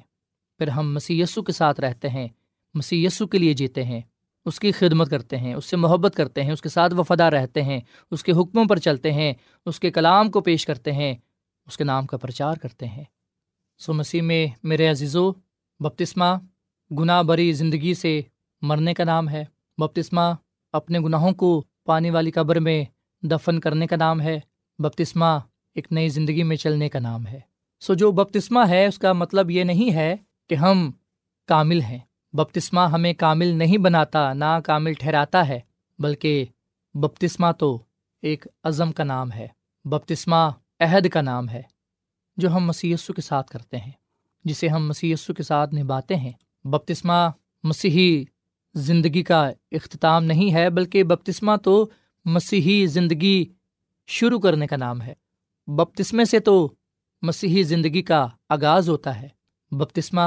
پھر 0.57 0.67
ہم 0.67 0.93
مسی 0.93 1.21
یسو 1.21 1.43
کے 1.43 1.51
ساتھ 1.51 1.79
رہتے 1.79 2.09
ہیں 2.09 2.27
مسی 2.73 3.05
یسو 3.05 3.27
کے 3.27 3.37
لیے 3.37 3.53
جیتے 3.53 3.83
ہیں، 3.83 4.01
اس 4.45 4.59
کی 4.59 4.71
خدمت 4.71 5.09
کرتے 5.09 5.37
ہیں، 5.37 5.53
اس 5.53 5.65
سے 5.65 5.77
محبت 5.77 6.15
کرتے 6.15 6.43
ہیں، 6.43 6.51
اس 6.51 6.61
کے 6.61 6.69
ساتھ 6.69 6.93
وفادہ 6.93 7.23
رہتے 7.23 7.61
ہیں، 7.63 7.79
اس 8.11 8.23
کے 8.23 8.31
حکموں 8.31 8.65
پر 8.65 8.79
چلتے 8.79 9.13
ہیں، 9.13 9.33
اس 9.65 9.79
کے 9.79 9.91
کلام 9.91 10.31
کو 10.31 10.41
پیش 10.41 10.65
کرتے 10.65 10.91
ہیں، 10.91 11.13
اس 11.67 11.77
کے 11.77 11.83
نام 11.83 12.05
کا 12.05 12.17
پرچار 12.17 12.55
کرتے 12.55 12.85
ہیں۔ 12.85 13.03
سو 13.77 13.93
مسیح 13.93 14.21
میں 14.21 14.47
میرے 14.63 14.87
عزیزو 14.87 15.31
بپتسمہ 15.79 16.25
گناہ 16.91 17.23
بری 17.23 17.51
زندگی 17.51 17.93
سے 17.93 18.21
مرنے 18.61 18.93
کا 18.93 19.03
نام 19.03 19.29
ہے۔ 19.29 19.45
بپتسمہ 19.77 20.21
اپنے 20.73 20.99
گناہوں 20.99 21.31
کو 21.31 21.63
پانی 21.85 22.09
والی 22.09 22.31
قبر 22.31 22.59
میں 22.59 22.83
دفن 23.21 23.59
کرنے 23.59 23.87
کا 23.87 23.95
نام 23.95 24.21
ہے۔ 24.21 24.39
بپتسمہ 24.79 25.39
ایک 25.73 25.87
نئی 25.91 26.09
زندگی 26.09 26.43
میں 26.43 26.55
چلنے 26.55 26.89
کا 26.89 26.99
نام 26.99 27.27
ہے۔ 27.27 27.39
سو 27.79 27.93
جو 27.93 28.11
بپتسمہ 28.11 28.59
ہے، 28.69 28.85
اس 28.85 28.97
کا 28.97 29.13
مطلب 29.13 29.51
یہ 29.51 29.63
نہیں 29.63 29.93
ہے 29.93 30.15
کہ 30.49 30.55
ہم 30.55 30.91
کامل 31.47 31.81
ہیں۔ 31.81 31.99
بپتسمہ 32.33 32.81
ہمیں 32.81 33.13
کامل 33.13 33.47
نہیں 33.47 33.77
بناتا، 33.77 34.33
نہ 34.33 34.59
کامل 34.65 34.93
ٹھہراتا 34.93 35.47
ہے، 35.47 35.59
بلکہ 35.99 36.45
بپتسمہ 36.93 37.51
تو 37.51 37.79
ایک 38.21 38.47
عزم 38.63 38.91
کا 38.91 39.03
نام 39.03 39.31
ہے۔ 39.31 39.47
بپتسمہ 39.85 40.49
عہد 40.79 41.09
کا 41.09 41.21
نام 41.21 41.49
ہے، 41.49 41.61
جو 42.37 42.49
ہم 42.49 42.65
مسیسو 42.65 43.13
کے 43.13 43.21
ساتھ 43.21 43.51
کرتے 43.51 43.77
ہیں۔ 43.77 43.91
جسے 44.45 44.67
ہم 44.67 44.87
مسیسو 44.87 45.33
کے 45.33 45.43
ساتھ 45.43 45.75
نبھاتے 45.75 46.15
ہیں۔ 46.15 46.31
بپتسمہ 46.63 47.31
مسیحی 47.63 48.25
زندگی 48.73 49.23
کا 49.23 49.49
اختتام 49.71 50.23
نہیں 50.23 50.53
ہے، 50.53 50.69
بلکہ 50.69 51.03
بپتسمہ 51.03 51.55
تو 51.55 51.89
مسیحی 52.25 52.85
زندگی 52.85 53.45
شروع 54.07 54.39
کرنے 54.39 54.67
کا 54.67 54.75
نام 54.75 55.01
ہے۔ 55.01 55.13
بپتسمے 55.67 56.25
سے 56.25 56.39
تو 56.39 56.73
مسیحی 57.21 57.63
زندگی 57.63 58.01
کا 58.01 58.27
آغاز 58.49 58.89
ہوتا 58.89 59.21
ہے۔ 59.21 59.27
بپتسمہ 59.71 60.21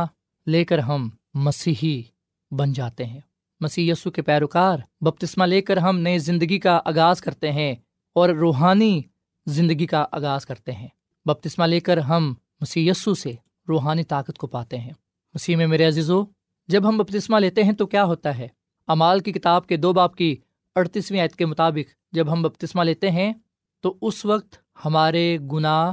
لے 0.46 0.64
کر 0.64 0.78
ہم 0.78 1.08
مسیحی 1.34 2.02
بن 2.50 2.72
جاتے 2.72 3.04
ہیں۔ 3.04 3.20
مسیح 3.60 3.92
یسو 3.92 4.10
کے 4.10 4.22
پیروکار 4.22 4.78
بپتسمہ 5.00 5.44
لے 5.44 5.60
کر 5.60 5.76
ہم 5.76 5.98
نئے 5.98 6.18
زندگی 6.18 6.58
کا 6.58 6.80
آغاز 6.84 7.20
کرتے 7.20 7.52
ہیں 7.52 7.74
اور 8.14 8.28
روحانی 8.28 9.02
زندگی 9.46 9.86
کا 9.86 10.06
آغاز 10.12 10.46
کرتے 10.46 10.72
ہیں۔ 10.72 10.88
بپتسمہ 11.24 11.64
لے 11.64 11.80
کر 11.80 11.98
ہم 11.98 12.34
مسیح 12.60 12.90
یسو 12.90 13.14
سے 13.14 13.32
روحانی 13.68 14.04
طاقت 14.04 14.38
کو 14.38 14.46
پاتے 14.46 14.78
ہیں۔ 14.78 14.92
مسیح 15.34 15.56
میں 15.56 15.66
میرے 15.66 15.84
عزیزو، 15.84 16.22
جب 16.68 16.88
ہم 16.88 16.98
بپتسمہ 16.98 17.38
لیتے 17.38 17.62
ہیں 17.62 17.72
تو 17.72 17.86
کیا 17.86 18.04
ہوتا 18.04 18.38
ہے؟ 18.38 18.48
امال 18.86 19.20
کی 19.20 19.32
کتاب 19.32 19.66
کے 19.66 19.76
دو 19.76 19.92
باپ 19.92 20.14
کی 20.14 20.36
اڑتیسویں 20.76 21.22
عید 21.22 21.30
کے 21.30 21.46
مطابق 21.46 22.14
جب 22.14 22.32
ہم 22.32 22.42
بپتسمہ 22.42 22.82
لیتے 22.82 23.10
ہیں 23.10 23.32
تو 23.80 23.96
اس 24.02 24.24
وقت 24.24 24.56
ہمارے 24.84 25.38
گناہ 25.52 25.92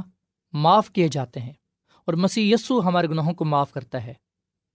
معاف 0.52 0.90
کیے 0.90 1.08
جاتے 1.08 1.40
ہیں 1.40 1.52
اور 2.04 2.14
مسیح 2.14 2.54
یسو 2.54 2.88
ہمارے 2.88 3.08
گناہوں 3.08 3.34
کو 3.34 3.44
معاف 3.44 3.72
کرتا 3.72 4.04
ہے۔ 4.04 4.14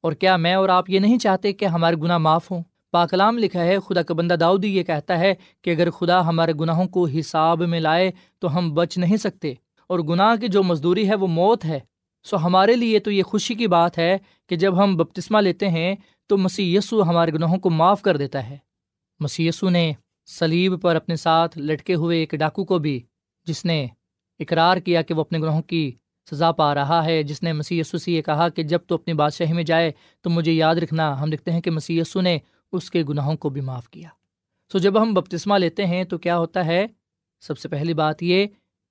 اور 0.02 0.14
کیا 0.14 0.38
میں 0.38 0.54
اور 0.54 0.70
آپ 0.70 0.90
یہ 0.90 1.00
نہیں 1.00 1.18
چاہتے 1.18 1.54
کہ 1.54 1.66
ہمارے 1.66 1.96
گناہ 1.96 2.18
معاف 2.18 2.52
ہوں؟ 2.52 2.64
پاکلام 2.92 3.38
لکھا 3.38 3.64
ہے، 3.64 3.80
خدا 3.80 4.02
کا 4.02 4.14
بندہ 4.14 4.34
داؤدی 4.34 4.78
یہ 4.78 4.84
کہتا 4.84 5.20
ہے 5.20 5.34
کہ 5.62 5.70
اگر 5.70 5.90
خدا 5.90 6.28
ہمارے 6.28 6.54
گناہوں 6.60 6.86
کو 6.86 7.08
حساب 7.08 7.62
میں 7.62 7.80
لائے 7.80 8.12
تو 8.40 8.58
ہم 8.58 8.74
بچ 8.74 8.98
نہیں 8.98 9.18
سکتے 9.18 9.54
اور 9.88 10.00
گناہ 10.00 10.36
کی 10.36 10.48
جو 10.48 10.64
مزدوری 10.64 11.10
ہے 11.10 11.16
وہ 11.16 11.28
موت 11.28 11.66
ہے۔ 11.66 11.80
سو 12.24 12.38
ہمارے 12.38 12.76
لیے 12.76 13.00
تو 13.00 13.12
یہ 13.12 13.24
خوشی 13.24 13.54
کی 13.54 13.68
بات 13.68 13.98
ہے 13.98 14.18
کہ 14.48 14.56
جب 14.56 14.84
ہم 14.84 14.98
بپتسمہ 14.98 15.38
لیتے 15.42 15.70
ہیں 15.70 15.96
تو 16.28 16.38
مسی 16.38 16.76
یسو 16.76 17.04
ہمارے 17.04 17.34
گناہوں 17.34 17.58
کو 17.58 17.70
معاف 17.70 18.02
کر 18.02 18.18
دیتا 18.18 18.50
ہے۔ 18.50 18.58
مسی 19.20 19.48
یسو 19.48 19.70
نے 19.70 19.92
سلیب 20.26 20.82
پر 20.82 20.96
اپنے 20.96 21.16
ساتھ 21.16 21.58
لٹکے 21.58 21.94
ہوئے 21.94 22.20
ایک 22.20 22.36
ڈاکو 22.36 22.66
کو 22.66 22.80
بھی، 22.80 23.00
جس 23.46 23.66
نے 23.66 23.88
اقرار 24.40 24.78
کیا 24.78 25.02
کہ 25.02 25.14
وہ 25.14 25.22
اپنے 25.22 25.40
گناہوں 25.40 25.62
کی 25.62 25.92
سزا 26.32 26.52
پا 26.52 26.76
رہا 26.76 27.06
ہے، 27.06 27.24
جس 27.24 27.44
نے 27.44 27.54
مسی 27.54 27.80
یسو 27.80 27.98
سے 27.98 28.12
یہ 28.12 28.22
کہا 28.22 28.50
کہ 28.50 28.64
جب 28.64 28.80
تو 28.88 28.96
اپنی 28.96 29.14
بادشاہی 29.14 29.54
میں 29.54 29.64
جائے 29.64 29.92
تو 30.22 30.30
مجھے 30.30 30.52
یاد 30.52 30.76
رکھنا، 30.76 31.22
ہم 31.22 31.30
دیکھتے 31.30 31.52
ہیں 31.52 31.62
کہ 31.62 31.72
مسی 31.72 32.00
یسو 32.00 32.22
نے 32.22 32.38
اس 32.72 32.92
کے 32.92 33.04
گناہوں 33.04 33.36
کو 33.36 33.50
بھی 33.50 33.62
معاف 33.62 33.90
کیا۔ 33.90 34.10
سو 34.72 34.78
جب 34.78 35.02
ہم 35.02 35.14
بپتسمہ 35.14 35.58
لیتے 35.58 35.86
ہیں 35.86 36.04
تو 36.04 36.18
کیا 36.18 36.38
ہوتا 36.38 36.66
ہے؟ 36.66 36.88
سب 37.42 37.58
سے 37.58 37.70
پہلی 37.70 37.94
بات 37.94 38.24
یہ 38.24 38.46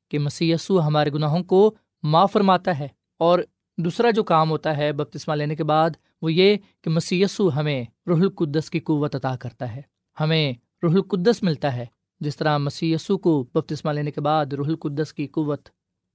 کہ 0.09 0.19
مسی 0.19 0.55
ہمارے 0.71 1.11
گناہوں 1.13 1.45
کو 1.45 1.75
معاف 2.03 2.33
فرماتا 2.33 2.79
ہے۔ 2.79 2.89
اور 3.21 3.39
دوسرا 3.79 4.11
جو 4.11 4.25
کام 4.25 4.51
ہوتا 4.51 4.77
ہے 4.77 4.93
بپتسمہ 4.93 5.35
لینے 5.35 5.55
کے 5.55 5.65
بعد 5.65 5.91
وہ 6.23 6.33
یہ 6.33 6.57
کہ 6.83 6.91
مسی 6.91 7.25
ہمیں 7.57 7.85
رح 8.07 8.15
القدس 8.15 8.71
کی 8.71 8.81
قوت 8.81 9.17
عطا 9.17 9.37
کرتا 9.37 9.77
ہے۔ 9.77 9.83
ہمیں 10.21 10.53
رح 10.83 10.89
القدس 10.89 11.43
ملتا 11.43 11.77
ہے۔ 11.77 11.87
جس 12.21 12.37
طرح 12.37 12.59
مسی 12.59 12.97
کو 13.23 13.43
بپتسمہ 13.43 13.91
لینے 13.91 14.11
کے 14.11 14.21
بعد 14.21 14.53
رح 14.53 14.63
القدس 14.67 15.15
کی 15.15 15.27
قوت 15.27 15.69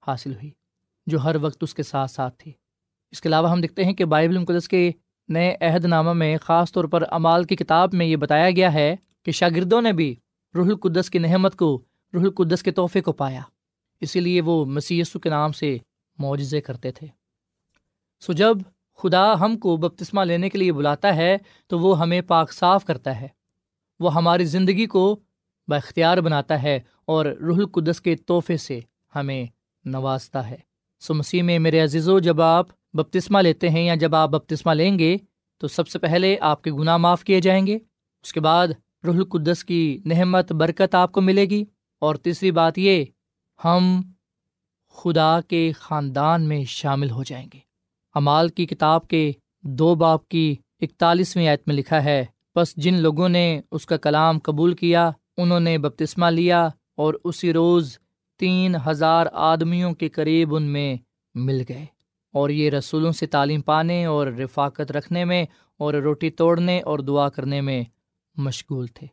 حاصل 0.07 0.31
ہوئی، 0.31 0.51
جو 1.07 1.19
ہر 1.19 1.35
وقت 1.41 1.63
اس 1.63 1.73
کے 1.73 1.83
ساتھ 1.83 2.11
ساتھ 2.11 2.35
تھی۔ 2.37 2.51
اس 3.11 3.21
کے 3.21 3.29
علاوہ 3.29 3.51
ہم 3.51 3.61
دیکھتے 3.61 3.85
ہیں 3.85 3.93
کہ 3.93 4.05
بائبل 4.05 4.37
مقدس 4.37 4.67
کے 4.67 4.91
نئے 5.29 5.55
عہد 5.61 5.85
نامہ 5.85 6.13
میں 6.13 6.37
خاص 6.41 6.71
طور 6.71 6.85
پر 6.85 7.03
امال 7.11 7.43
کی 7.43 7.55
کتاب 7.55 7.89
میں 7.93 8.05
یہ 8.05 8.15
بتایا 8.15 8.51
گیا 8.51 8.73
ہے 8.73 8.95
کہ 9.23 9.31
شاگردوں 9.31 9.81
نے 9.81 9.93
بھی 9.93 10.15
رح 10.55 10.61
القدس 10.61 11.09
کی 11.09 11.19
نحمت 11.19 11.55
کو 11.55 11.81
رح 12.13 12.19
القدس 12.19 12.63
کے 12.63 12.71
تحفے 12.71 13.01
کو 13.01 13.11
پایا۔ 13.11 13.41
اسی 14.01 14.19
لیے 14.19 14.41
وہ 14.41 14.65
مسی 14.65 15.01
کے 15.23 15.29
نام 15.29 15.51
سے 15.51 15.77
معجزے 16.17 16.62
کرتے 16.62 16.91
تھے۔ 16.91 17.08
سو 18.19 18.34
جب 18.34 18.58
خدا 18.95 19.39
ہم 19.39 19.58
کو 19.58 19.78
بپتسمہ 19.78 20.21
لینے 20.21 20.49
کے 20.49 20.58
لیے 20.58 20.73
بلاتا 20.73 21.15
ہے، 21.15 21.38
تو 21.67 21.80
وہ 21.80 21.99
ہمیں 21.99 22.21
پاک 22.21 22.51
صاف 22.51 22.86
کرتا 22.86 23.21
ہے۔ 23.21 23.28
وہ 23.99 24.13
ہماری 24.13 24.45
زندگی 24.45 24.86
کو 24.86 25.19
باختیار 25.67 26.17
بناتا 26.17 26.63
ہے 26.63 26.80
اور 27.06 27.25
رح 27.25 27.56
القدس 27.56 28.01
کے 28.01 28.15
تحفے 28.15 28.58
سے 28.58 28.80
ہمیں 29.15 29.45
نوازتا 29.86 30.49
ہے۔ 30.49 30.58
سو 30.99 31.13
مسیح 31.13 31.43
میں 31.43 31.60
میرے 31.60 31.80
عزیز 31.80 32.10
و 32.10 32.19
جب 32.19 32.41
آپ 32.41 32.67
بپتسمہ 32.93 33.39
لیتے 33.39 33.69
ہیں 33.69 33.86
یا 33.86 33.95
جب 33.95 34.15
آپ 34.15 34.30
بپتسمہ 34.30 34.71
لیں 34.71 34.99
گے، 34.99 35.17
تو 35.58 35.67
سب 35.67 35.88
سے 35.88 35.99
پہلے 35.99 36.38
آپ 36.41 36.62
کے 36.62 36.71
گناہ 36.71 36.97
معاف 36.97 37.23
کیے 37.23 37.41
جائیں 37.41 37.67
گے۔ 37.67 37.75
اس 38.23 38.34
کے 38.34 38.39
بعد 38.39 38.67
رح 39.08 39.12
القدس 39.12 39.65
کی 39.65 39.99
نحمت 40.06 40.51
برکت 40.51 40.95
آپ 40.95 41.12
کو 41.12 41.21
ملے 41.21 41.45
گی۔ 41.45 41.65
اور 41.95 42.15
تیسری 42.15 42.51
بات 42.51 42.78
یہ، 42.78 43.06
ہم 43.65 44.01
خدا 44.95 45.39
کے 45.47 45.71
خاندان 45.77 46.47
میں 46.47 46.63
شامل 46.63 47.10
ہو 47.10 47.23
جائیں 47.23 47.47
گے۔ 47.53 47.60
امال 48.15 48.49
کی 48.49 48.65
کتاب 48.65 49.08
کے 49.08 49.31
دو 49.62 49.95
باپ 49.95 50.27
کی 50.27 50.55
اکتالیسویں 50.79 51.47
آیت 51.47 51.63
میں 51.67 51.75
لکھا 51.75 52.03
ہے 52.03 52.25
بس 52.55 52.75
جن 52.75 52.93
لوگوں 52.93 53.29
نے 53.29 53.62
اس 53.71 53.86
کا 53.86 53.97
کلام 53.97 54.39
قبول 54.39 54.73
کیا، 54.73 55.12
انہوں 55.38 55.60
نے 55.60 55.77
بپتسمہ 55.77 56.25
لیا 56.25 56.69
اور 56.97 57.13
اسی 57.23 57.53
روز 57.53 57.97
تین 58.39 58.75
ہزار 58.88 59.25
آدمیوں 59.34 59.93
کے 59.93 60.10
قریب 60.10 60.55
ان 60.55 60.63
میں 60.63 60.95
مل 61.36 61.63
گئے۔ 61.69 61.86
اور 62.34 62.49
یہ 62.49 62.69
رسولوں 62.69 63.12
سے 63.12 63.25
تعلیم 63.25 63.62
پانے 63.62 64.05
اور 64.05 64.27
رفاقت 64.27 64.91
رکھنے 64.91 65.25
میں 65.25 65.45
اور 65.77 65.93
روٹی 65.93 66.29
توڑنے 66.29 66.81
اور 66.81 66.99
دعا 66.99 67.29
کرنے 67.29 67.62
میں 67.62 67.84
مشغول 68.36 68.88
تھے۔ 68.88 69.08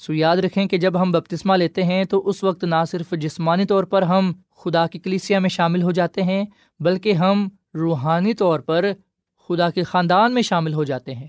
سو 0.00 0.12
یاد 0.12 0.36
رکھیں 0.36 0.66
کہ 0.66 0.78
جب 0.78 1.02
ہم 1.02 1.12
بپتسمہ 1.12 1.56
لیتے 1.56 1.82
ہیں 1.82 2.04
تو 2.04 2.28
اس 2.28 2.44
وقت 2.44 2.64
نہ 2.64 2.74
صرف 2.90 3.10
جسمانی 3.10 3.64
طور 3.64 3.84
پر 3.84 4.02
ہم 4.02 4.32
خدا 4.56 4.86
کی 4.86 4.98
کلیسیا 4.98 5.38
میں 5.38 5.48
شامل 5.48 5.82
ہو 5.82 5.90
جاتے 5.90 6.22
ہیں، 6.22 6.44
بلکہ 6.80 7.12
ہم 7.12 7.48
روحانی 7.74 8.34
طور 8.34 8.60
پر 8.60 8.84
خدا 9.48 9.70
کے 9.70 9.82
خاندان 9.82 10.34
میں 10.34 10.42
شامل 10.42 10.74
ہو 10.74 10.84
جاتے 10.84 11.14
ہیں۔ 11.14 11.26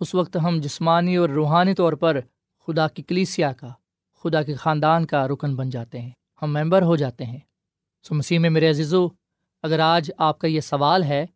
اس 0.00 0.14
وقت 0.14 0.36
ہم 0.36 0.60
جسمانی 0.60 1.16
اور 1.16 1.28
روحانی 1.28 1.74
طور 1.74 1.92
پر 1.92 2.20
خدا 2.66 2.88
کی 2.88 3.02
کلیسیا 3.02 3.52
کا، 3.52 3.68
خدا 4.24 4.42
کے 4.42 4.54
خاندان 4.54 5.06
کا 5.06 5.28
رکن 5.28 5.56
بن 5.56 5.70
جاتے 5.70 6.00
ہیں، 6.00 6.10
ہم 6.42 6.52
ممبر 6.52 6.82
ہو 6.82 6.96
جاتے 6.96 7.24
ہیں۔ 7.24 7.38
سو 8.02 8.14
مسیح 8.14 8.38
میں 8.38 8.50
میرے 8.50 8.70
عزیزو، 8.70 9.06
اگر 9.62 9.78
آج 9.78 10.10
آپ 10.18 10.38
کا 10.38 10.46
یہ 10.46 10.60
سوال 10.60 11.02
ہے 11.02 11.26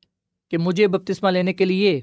کہ 0.50 0.58
مجھے 0.58 0.88
بپتسمہ 0.88 1.30
لینے 1.30 1.52
کے 1.52 1.64
لیے 1.64 2.00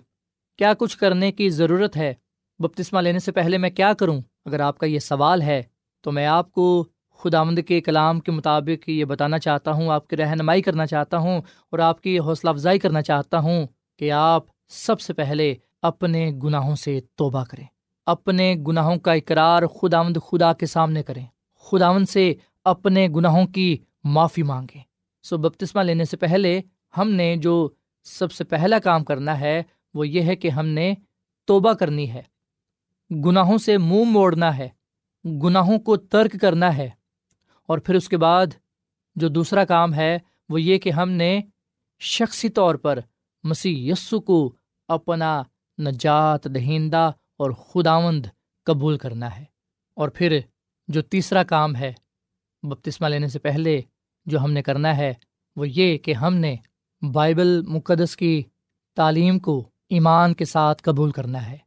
کیا 0.58 0.74
کچھ 0.74 0.98
کرنے 0.98 1.32
کی 1.32 1.50
ضرورت 1.50 1.98
ہے، 1.98 2.14
بپتسمہ 2.60 3.00
لینے 3.00 3.20
سے 3.20 3.32
پہلے 3.32 3.58
میں 3.58 3.70
کیا 3.70 3.94
کروں؟ 3.94 4.22
اگر 4.46 4.60
آپ 4.60 4.78
کا 4.78 4.86
یہ 4.86 5.00
سوال 5.00 5.42
ہے، 5.42 5.64
تو 6.02 6.12
میں 6.12 6.26
آپ 6.26 6.52
کو 6.52 6.88
خدا 7.18 7.44
مند 7.44 7.60
کے 7.68 7.82
کلام 7.82 8.20
کے 8.20 8.32
مطابق 8.32 8.90
یہ 8.90 9.06
بتانا 9.06 9.40
چاہتا 9.40 9.72
ہوں، 9.72 9.90
آپ 9.90 10.08
کی 10.08 10.18
رہنمائی 10.18 10.62
کرنا 10.62 10.86
چاہتا 10.86 11.18
ہوں 11.18 11.42
اور 11.70 11.80
آپ 11.80 12.02
کی 12.02 12.20
حوصلہ 12.20 12.50
افزائی 12.50 12.80
کرنا 12.80 13.02
چاہتا 13.02 13.40
ہوں 13.40 13.68
کہ 14.00 14.12
آپ 14.12 14.44
سب 14.68 15.00
سے 15.00 15.14
پہلے 15.14 15.56
اپنے 15.82 16.32
گناہوں 16.44 16.76
سے 16.76 17.00
توبہ 17.16 17.44
کریں۔ 17.44 17.66
اپنے 18.06 18.56
گناہوں 18.68 18.98
کا 18.98 19.14
اقرار 19.14 19.64
خدا 19.68 20.02
مند 20.02 20.18
خدا 20.32 20.54
کے 20.54 20.66
سامنے 20.66 21.04
کریں۔ 21.04 21.26
خدا 21.60 21.92
مند 21.92 22.06
سے 22.06 22.34
اپنے 22.64 23.08
گناہوں 23.16 23.48
کی 23.48 23.78
معافی 24.04 24.44
مانگیں۔ 24.44 24.82
سو 25.24 25.38
بپتسمہ 25.38 25.82
لینے 25.82 26.06
سے 26.06 26.18
پہلے 26.18 26.62
ہم 26.98 27.12
نے 27.12 27.36
جو 27.36 27.70
سب 28.04 28.32
سے 28.32 28.44
پہلا 28.44 28.80
کام 28.80 29.04
کرنا 29.04 29.40
ہے، 29.40 29.64
وہ 29.94 30.08
یہ 30.08 30.22
ہے 30.22 30.36
کہ 30.36 30.50
ہم 30.50 30.66
نے 30.66 30.94
توبہ 31.46 31.74
کرنی 31.74 32.12
ہے۔ 32.14 32.22
گناہوں 33.12 33.58
سے 33.58 33.78
منہ 33.78 34.04
موڑنا 34.04 34.58
ہے، 34.58 34.70
گناہوں 35.26 35.80
کو 35.80 35.98
ترک 35.98 36.36
کرنا 36.42 36.78
ہے۔ 36.78 36.90
اور 37.68 37.78
پھر 37.78 37.96
اس 37.96 38.10
کے 38.10 38.18
بعد 38.18 38.46
جو 39.16 39.28
دوسرا 39.28 39.66
کام 39.66 39.94
ہے، 39.94 40.20
وہ 40.50 40.62
یہ 40.62 40.78
کہ 40.78 40.92
ہم 40.92 41.10
نے 41.10 41.42
شخصی 42.00 42.50
طور 42.50 42.76
پر 42.76 43.00
مسیح 43.44 43.92
یسو 43.92 44.20
کو 44.20 44.56
اپنا 44.88 45.44
نجات 45.80 46.44
دہندہ 46.44 47.12
اور 47.38 47.52
خداوند 47.52 48.26
قبول 48.64 48.98
کرنا 48.98 49.40
ہے۔ 49.40 49.46
اور 49.96 50.10
پھر 50.10 50.40
جو 50.88 51.02
تیسرا 51.02 51.44
کام 51.44 51.76
ہے، 51.76 51.94
بپتسمہ 52.64 53.08
لینے 53.08 53.28
سے 53.28 53.40
پہلے 53.40 53.82
جو 54.26 54.40
ہم 54.40 54.52
نے 54.52 54.64
کرنا 54.64 54.98
ہے، 54.98 55.14
وہ 55.56 55.70
یہ 55.70 55.98
کہ 55.98 56.14
ہم 56.14 56.36
نے 56.36 56.56
بائبل 57.14 57.62
مقدس 57.62 58.18
کی 58.18 58.44
تعلیم 58.96 59.40
کو 59.40 59.70
ایمان 59.90 60.34
کے 60.34 60.46
ساتھ 60.46 60.84
قبول 60.84 61.12
کرنا 61.12 61.52
ہے۔ 61.52 61.58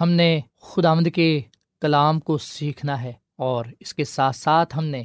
ہم 0.00 0.10
نے 0.10 0.40
خدا 0.60 0.94
مد 0.94 1.08
کے 1.14 1.40
کلام 1.82 2.20
کو 2.20 2.38
سیکھنا 2.38 3.02
ہے 3.02 3.12
اور 3.36 3.64
اس 3.80 3.94
کے 3.94 4.04
ساتھ 4.04 4.36
ساتھ 4.36 4.78
ہم 4.78 4.84
نے 4.84 5.02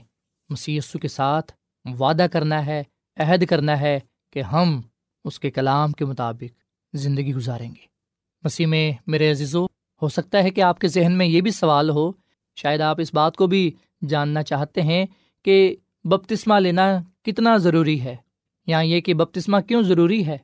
مسیسو 0.49 0.99
کے 0.99 1.07
ساتھ 1.07 1.51
وعدہ 1.85 2.25
کرنا 2.31 2.65
ہے، 2.65 2.83
عہد 3.17 3.45
کرنا 3.45 3.79
ہے 3.79 3.99
کہ 4.33 4.41
ہم 4.41 4.81
اس 5.25 5.39
کے 5.39 5.51
کلام 5.51 5.91
کے 5.91 6.05
مطابق 6.05 6.59
زندگی 6.93 7.33
گزاریں 7.33 7.69
گے۔ 7.69 7.85
مسیح 8.43 8.67
میں 8.67 8.91
میرے 9.07 9.31
عزیزو، 9.31 9.65
ہو 10.01 10.09
سکتا 10.09 10.43
ہے 10.43 10.49
کہ 10.49 10.61
آپ 10.61 10.79
کے 10.79 10.87
ذہن 10.87 11.11
میں 11.11 11.25
یہ 11.25 11.41
بھی 11.41 11.51
سوال 11.51 11.89
ہو، 11.89 12.11
شاید 12.55 12.81
آپ 12.81 12.99
اس 12.99 13.13
بات 13.13 13.35
کو 13.35 13.47
بھی 13.47 13.71
جاننا 14.07 14.43
چاہتے 14.43 14.81
ہیں 14.81 15.05
کہ 15.45 15.75
بپتسمہ 16.03 16.59
لینا 16.59 16.97
کتنا 17.25 17.57
ضروری 17.57 18.01
ہے، 18.01 18.15
یا 18.67 18.79
یہ 18.79 19.01
کہ 19.01 19.13
بپتسمہ 19.13 19.59
کیوں 19.59 19.81
ضروری 19.81 20.25
ہے؟ 20.27 20.37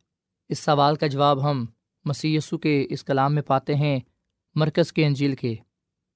اس 0.50 0.60
سوال 0.60 0.96
کا 0.96 1.08
جواب 1.08 1.52
ہم 1.52 1.66
مسی 2.06 2.38
کے 2.62 2.86
اس 2.90 3.04
کلام 3.04 3.34
میں 3.34 3.42
پاتے 3.42 3.76
ہیں۔ 3.76 4.00
مرکز 4.56 4.94
کے 4.94 5.06
انجیل 5.06 5.36
کے 5.36 5.56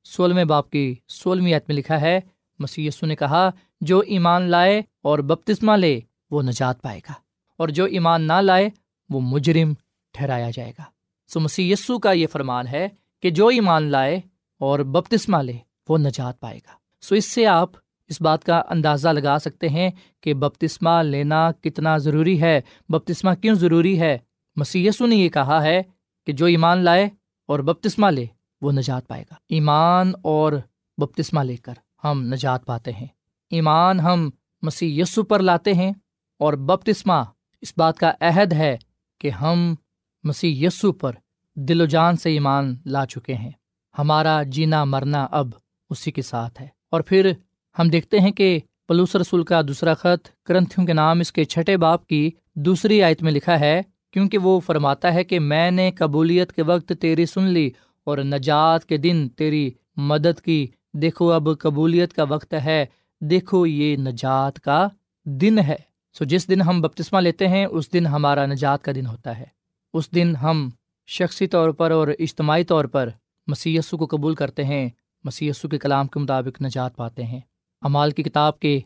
سولہویں 0.05 0.45
باپ 0.45 0.69
کی 0.69 0.95
سولہویں 1.07 1.53
عت 1.53 1.63
میں 1.67 1.75
لکھا 1.75 2.01
ہے 2.01 2.19
مسی 2.59 2.89
نے 3.01 3.15
کہا، 3.15 3.49
جو 3.81 3.99
ایمان 3.99 4.41
لائے 4.41 4.81
اور 5.01 5.19
بپتسمہ 5.19 5.75
لے، 5.75 5.99
وہ 6.31 6.41
نجات 6.41 6.81
پائے 6.81 6.99
گا، 6.99 7.13
اور 7.57 7.67
جو 7.67 7.85
ایمان 7.85 8.21
نہ 8.21 8.41
لائے، 8.41 8.69
وہ 9.09 9.19
مجرم 9.21 9.73
ٹھہرایا 10.13 10.49
جائے 10.49 10.71
گا۔ 10.79 10.83
سو 11.27 11.39
مسی 11.39 11.73
کا 12.03 12.11
یہ 12.11 12.27
فرمان 12.27 12.67
ہے 12.67 12.87
کہ 13.21 13.29
جو 13.29 13.47
ایمان 13.47 13.83
لائے 13.83 14.19
اور 14.61 14.79
بپتسمہ 14.79 15.37
لے، 15.37 15.57
وہ 15.89 15.97
نجات 15.97 16.39
پائے 16.39 16.57
گا۔ 16.57 16.75
سو 17.01 17.15
اس 17.15 17.25
سے 17.25 17.45
آپ 17.45 17.69
اس 18.09 18.21
بات 18.21 18.43
کا 18.43 18.61
اندازہ 18.69 19.09
لگا 19.09 19.37
سکتے 19.39 19.69
ہیں 19.69 19.89
کہ 20.21 20.33
بپتسمہ 20.33 21.01
لینا 21.03 21.51
کتنا 21.51 21.97
ضروری 21.97 22.41
ہے، 22.41 22.61
بپتسمہ 22.89 23.33
کیوں 23.33 23.55
ضروری 23.55 23.99
ہے؟ 23.99 24.17
مسیسو 24.55 25.05
نے 25.05 25.15
یہ 25.15 25.29
کہا 25.29 25.61
ہے 25.63 25.81
کہ 26.27 26.33
جو 26.33 26.45
ایمان 26.45 26.77
لائے 26.77 27.09
اور 27.47 27.59
بپتسمہ 27.59 28.07
لے، 28.07 28.25
وہ 28.61 28.71
نجات 28.71 29.07
پائے 29.07 29.23
گا۔ 29.23 29.35
ایمان 29.49 30.13
اور 30.21 30.53
بپتسمہ 30.97 31.39
لے 31.39 31.57
کر 31.57 31.73
ہم 32.03 32.23
نجات 32.23 32.65
پاتے 32.65 32.91
ہیں۔ 32.91 33.07
ایمان 33.49 33.99
ہم 33.99 34.29
مسیح 34.61 35.01
یسو 35.01 35.23
پر 35.23 35.39
لاتے 35.39 35.73
ہیں 35.73 35.91
اور 36.39 36.53
بپتسمہ 36.53 37.23
اس 37.61 37.73
بات 37.77 37.97
کا 37.97 38.11
عہد 38.21 38.53
ہے 38.53 38.77
کہ 39.19 39.29
ہم 39.29 39.75
مسیح 40.23 40.67
یسو 40.67 40.91
پر 40.91 41.11
دل 41.55 41.81
و 41.81 41.85
جان 41.85 42.17
سے 42.17 42.29
ایمان 42.29 42.75
لا 42.85 43.05
چکے 43.05 43.33
ہیں۔ 43.33 43.51
ہمارا 43.99 44.43
جینا 44.43 44.83
مرنا 44.83 45.27
اب 45.31 45.47
اسی 45.89 46.11
کے 46.11 46.21
ساتھ 46.21 46.61
ہے۔ 46.61 46.67
اور 46.89 47.01
پھر 47.01 47.31
ہم 47.79 47.89
دیکھتے 47.89 48.19
ہیں 48.19 48.31
کہ 48.31 48.59
پلوس 48.87 49.15
رسول 49.15 49.43
کا 49.43 49.61
دوسرا 49.61 49.93
خط، 49.93 50.27
کرنتھیوں 50.45 50.87
کے 50.87 50.93
نام 50.93 51.19
اس 51.19 51.31
کے 51.31 51.43
چھٹے 51.45 51.77
باپ 51.77 52.07
کی 52.07 52.31
دوسری 52.55 53.03
آیت 53.03 53.23
میں 53.23 53.31
لکھا 53.31 53.59
ہے 53.59 53.81
کیونکہ 54.13 54.37
وہ 54.37 54.59
فرماتا 54.59 55.13
ہے 55.13 55.23
کہ 55.23 55.39
میں 55.39 55.71
نے 55.71 55.91
قبولیت 55.91 56.51
کے 56.51 56.61
وقت 56.61 56.93
تیری 57.01 57.25
سن 57.25 57.43
لی 57.43 57.69
اور 58.03 58.17
نجات 58.17 58.85
کے 58.85 58.97
دن 58.97 59.29
تیری 59.29 59.71
مدد 59.97 60.41
کی۔ 60.41 60.67
دیکھو، 60.93 61.31
اب 61.31 61.49
قبولیت 61.59 62.13
کا 62.13 62.23
وقت 62.23 62.53
ہے۔ 62.65 62.85
دیکھو، 63.21 63.65
یہ 63.65 63.95
نجات 63.95 64.59
کا 64.59 64.87
دن 65.25 65.59
ہے۔ 65.59 65.75
سو 66.13 66.25
جس 66.25 66.49
دن 66.49 66.61
ہم 66.61 66.81
بپتسمہ 66.81 67.19
لیتے 67.19 67.47
ہیں، 67.47 67.65
اس 67.65 67.93
دن 67.93 68.05
ہمارا 68.05 68.45
نجات 68.45 68.83
کا 68.83 68.91
دن 68.95 69.05
ہوتا 69.05 69.39
ہے۔ 69.39 69.45
اس 69.93 70.15
دن 70.15 70.35
ہم 70.35 70.69
شخصی 71.07 71.47
طور 71.47 71.69
پر 71.69 71.91
اور 71.91 72.07
اجتماعی 72.19 72.63
طور 72.63 72.85
پر 72.85 73.09
مسی 73.47 73.77
کو 73.91 74.05
قبول 74.05 74.35
کرتے 74.35 74.63
ہیں۔ 74.65 74.89
مسی 75.23 75.51
کے 75.71 75.77
کلام 75.77 76.07
کے 76.07 76.19
مطابق 76.19 76.61
نجات 76.61 76.95
پاتے 76.95 77.23
ہیں۔ 77.23 77.39
امال 77.81 78.11
کی 78.11 78.23
کتاب 78.23 78.59
کے 78.59 78.79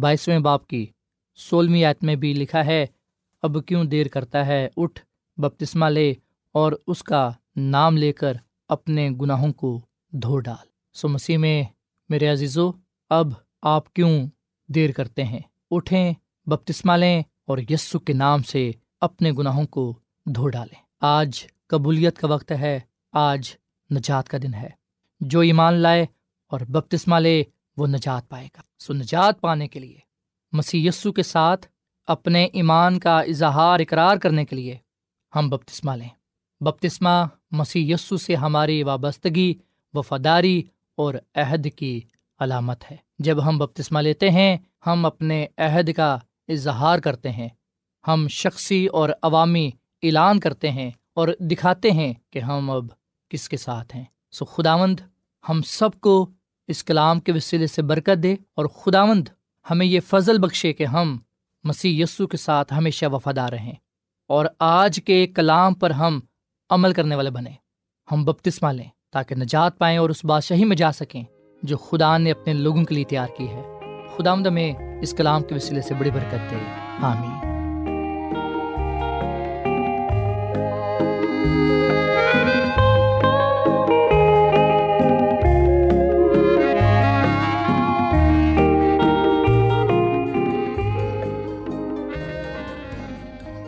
بائیسویں 0.00 0.38
باپ 0.38 0.66
کی 0.66 0.86
سولہویں 1.36 1.84
آیت 1.84 2.04
میں 2.04 2.16
بھی 2.16 2.34
لکھا 2.34 2.66
ہے 2.66 2.86
اب 3.44 3.56
کیوں 3.66 3.84
دیر 3.84 4.08
کرتا 4.08 4.46
ہے 4.46 4.68
اٹھ، 4.76 5.00
بپتسمہ 5.36 5.86
لے 5.86 6.14
اور 6.52 6.72
اس 6.86 7.02
کا 7.02 7.30
نام 7.56 7.96
لے 7.96 8.12
کر 8.12 8.32
اپنے 8.68 9.10
گناہوں 9.10 9.52
کو 9.52 9.80
دھو 10.10 10.38
ڈال۔ 10.38 10.66
سو 10.94 11.08
مسیح 11.08 11.38
میں، 11.38 11.62
میرے 12.08 12.28
عزیزو، 12.28 12.70
اب 13.10 13.28
آپ 13.62 13.94
کیوں 13.94 14.26
دیر 14.68 14.92
کرتے 14.92 15.24
ہیں؟ 15.24 15.40
اٹھیں 15.70 16.12
بپتسما 16.46 16.96
لیں 16.96 17.22
اور 17.46 17.58
یسو 17.70 17.98
کے 17.98 18.12
نام 18.12 18.42
سے 18.42 18.72
اپنے 19.00 19.32
گناہوں 19.32 19.64
کو 19.64 19.98
دھو 20.26 20.48
ڈالیں۔ 20.48 20.82
آج 21.00 21.46
قبولیت 21.66 22.18
کا 22.18 22.26
وقت 22.26 22.52
ہے، 22.52 22.80
آج 23.12 23.52
نجات 23.90 24.28
کا 24.28 24.38
دن 24.42 24.54
ہے۔ 24.54 24.68
جو 25.20 25.40
ایمان 25.40 25.74
لائے 25.74 26.06
اور 26.46 26.60
بپتسما 26.60 27.18
لے، 27.18 27.44
وہ 27.76 27.86
نجات 27.86 28.28
پائے 28.28 28.46
گا۔ 28.46 28.60
سو 28.78 28.92
نجات 28.92 29.40
پانے 29.40 29.68
کے 29.68 29.80
لیے 29.80 29.98
مسیح 30.52 30.88
یسو 30.88 31.12
کے 31.12 31.22
ساتھ 31.22 31.66
اپنے 32.06 32.44
ایمان 32.44 32.98
کا 32.98 33.20
اظہار 33.20 33.80
اقرار 33.80 34.16
کرنے 34.16 34.44
کے 34.44 34.56
لیے 34.56 34.76
ہم 35.36 35.48
بپتسما 35.48 35.96
لیں۔ 35.96 36.08
بپتسما 36.60 37.24
مسیح 37.50 37.94
یسو 37.94 38.16
سے 38.16 38.34
ہماری 38.34 38.82
وابستگی، 38.82 39.54
وفاداری 39.94 40.62
اور 40.96 41.14
عہد 41.34 41.66
کی 41.76 42.00
علامت 42.38 42.90
ہے۔ 42.90 42.96
جب 43.18 43.48
ہم 43.48 43.58
بپتسما 43.58 44.00
لیتے 44.00 44.30
ہیں، 44.30 44.56
ہم 44.86 45.06
اپنے 45.06 45.46
عہد 45.58 45.92
کا 45.92 46.18
اظہار 46.48 46.98
کرتے 46.98 47.30
ہیں۔ 47.30 47.48
ہم 48.08 48.28
شخصی 48.28 48.86
اور 48.86 49.10
عوامی 49.22 49.70
اعلان 50.02 50.40
کرتے 50.40 50.70
ہیں 50.70 50.90
اور 51.14 51.28
دکھاتے 51.40 51.90
ہیں 51.90 52.12
کہ 52.30 52.38
ہم 52.38 52.70
اب 52.70 52.84
کس 53.28 53.48
کے 53.48 53.56
ساتھ 53.56 53.96
ہیں۔ 53.96 54.04
سو 54.32 54.44
خداوند 54.44 55.00
ہم 55.48 55.62
سب 55.62 56.00
کو 56.00 56.30
اس 56.68 56.84
کلام 56.84 57.20
کے 57.20 57.32
وسیلے 57.32 57.66
سے 57.66 57.82
برکت 57.82 58.22
دے 58.22 58.32
اور 58.54 58.66
خداوند 58.66 59.28
ہمیں 59.70 59.86
یہ 59.86 60.00
فضل 60.00 60.38
بخشے 60.38 60.72
کہ 60.72 60.84
ہم 60.84 61.18
مسیح 61.64 62.02
یسو 62.02 62.26
کے 62.26 62.36
ساتھ 62.36 62.74
ہمیشہ 62.74 63.06
وفادار 63.06 63.52
رہیں 63.52 63.72
اور 64.28 64.46
آج 64.58 65.00
کے 65.04 65.26
کلام 65.26 65.74
پر 65.74 65.90
ہم 65.90 66.20
عمل 66.70 66.92
کرنے 66.92 67.14
والے 67.14 67.30
بنیں۔ 67.30 67.52
ہم 68.12 68.24
بپتسما 68.24 68.72
لیں 68.72 68.88
تاکہ 69.12 69.34
نجات 69.34 69.78
پائیں 69.78 69.98
اور 69.98 70.10
اس 70.10 70.24
بادشاہی 70.24 70.64
میں 70.64 70.76
جا 70.76 70.92
سکیں 70.92 71.24
جو 71.62 71.76
خدا 71.76 72.18
نے 72.18 72.30
اپنے 72.30 72.52
لوگوں 72.52 72.84
کے 72.84 72.94
لیے 72.94 73.04
تیار 73.04 73.26
کی 73.36 73.48
ہے۔ 73.48 73.62
خدا 74.16 74.32
آمد 74.32 74.46
میں 74.46 74.72
اس 75.02 75.14
کلام 75.18 75.42
کے 75.42 75.54
وسیلے 75.54 75.82
سے 75.82 75.94
بڑی 75.94 76.10
برکت 76.10 76.50
دے۔ 76.50 76.56
آمین۔ 77.00 77.54